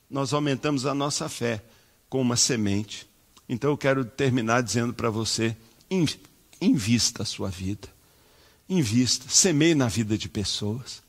[0.08, 1.62] Nós aumentamos a nossa fé
[2.08, 3.06] com uma semente.
[3.48, 5.56] Então eu quero terminar dizendo para você:
[6.60, 7.88] invista a sua vida.
[8.68, 11.02] Invista, semeie na vida de pessoas.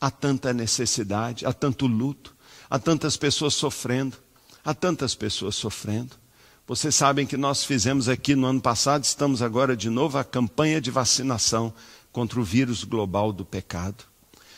[0.00, 2.34] Há tanta necessidade, há tanto luto,
[2.68, 4.16] há tantas pessoas sofrendo,
[4.64, 6.23] há tantas pessoas sofrendo.
[6.66, 10.80] Vocês sabem que nós fizemos aqui no ano passado, estamos agora de novo a campanha
[10.80, 11.70] de vacinação
[12.10, 14.04] contra o vírus global do pecado.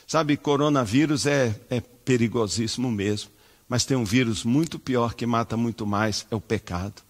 [0.06, 3.30] Sabe, coronavírus é, é perigosíssimo mesmo,
[3.68, 7.02] mas tem um vírus muito pior que mata muito mais, é o pecado.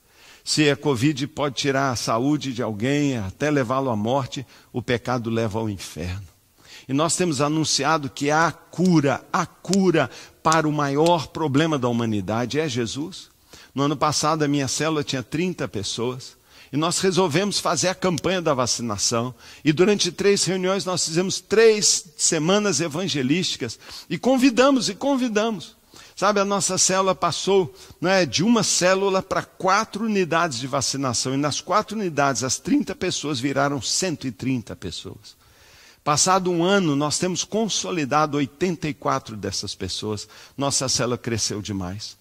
[0.43, 5.29] Se a Covid pode tirar a saúde de alguém, até levá-lo à morte, o pecado
[5.29, 6.27] leva ao inferno.
[6.89, 10.09] E nós temos anunciado que há cura, a cura
[10.43, 13.36] para o maior problema da humanidade é Jesus.
[13.77, 16.35] No ano passado, a minha célula tinha 30 pessoas.
[16.73, 19.35] E nós resolvemos fazer a campanha da vacinação.
[19.63, 23.79] E durante três reuniões nós fizemos três semanas evangelísticas.
[24.09, 25.77] E convidamos e convidamos.
[26.17, 31.35] Sabe, a nossa célula passou é, de uma célula para quatro unidades de vacinação.
[31.35, 35.37] E nas quatro unidades, as 30 pessoas viraram 130 pessoas.
[36.03, 40.27] Passado um ano, nós temos consolidado 84 dessas pessoas.
[40.57, 42.17] Nossa célula cresceu demais.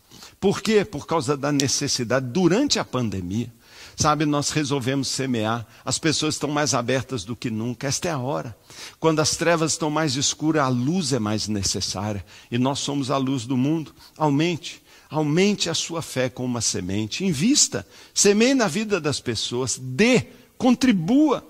[0.46, 0.86] Por quê?
[0.86, 2.28] Por causa da necessidade.
[2.28, 3.52] Durante a pandemia,
[3.96, 5.66] sabe, nós resolvemos semear.
[5.84, 7.88] As pessoas estão mais abertas do que nunca.
[7.88, 8.56] Esta é a hora.
[9.00, 12.24] Quando as trevas estão mais escuras, a luz é mais necessária.
[12.52, 13.92] E nós somos a luz do mundo.
[14.16, 14.84] Aumente.
[15.10, 17.26] Aumente a sua fé com uma semente.
[17.26, 17.84] Invista.
[18.14, 19.80] Semeie na vida das pessoas.
[19.82, 20.28] Dê.
[20.60, 21.44] Contribua.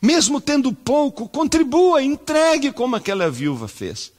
[0.00, 2.00] Mesmo tendo pouco, contribua.
[2.00, 4.12] Entregue como aquela viúva fez.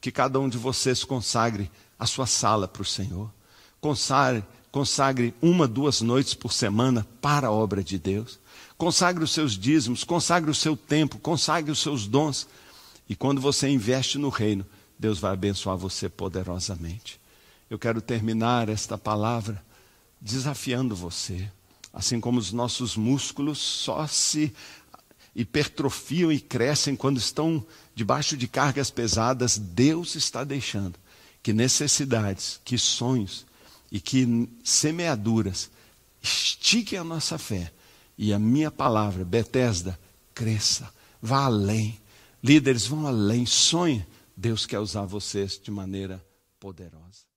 [0.00, 3.30] Que cada um de vocês consagre a sua sala para o Senhor
[3.80, 8.38] Consagre, consagre uma, duas noites por semana para a obra de Deus.
[8.76, 12.46] Consagre os seus dízimos, consagre o seu tempo, consagre os seus dons.
[13.08, 14.64] E quando você investe no reino,
[14.98, 17.20] Deus vai abençoar você poderosamente.
[17.70, 19.62] Eu quero terminar esta palavra
[20.20, 21.50] desafiando você.
[21.92, 24.52] Assim como os nossos músculos só se
[25.34, 27.64] hipertrofiam e crescem quando estão
[27.94, 30.98] debaixo de cargas pesadas, Deus está deixando
[31.42, 33.46] que necessidades, que sonhos,
[33.90, 35.70] e que semeaduras
[36.22, 37.72] estiquem a nossa fé
[38.16, 39.98] e a minha palavra, Betesda,
[40.34, 42.00] cresça, vá além.
[42.42, 44.04] Líderes vão além, sonhe.
[44.36, 46.24] Deus quer usar vocês de maneira
[46.58, 47.27] poderosa.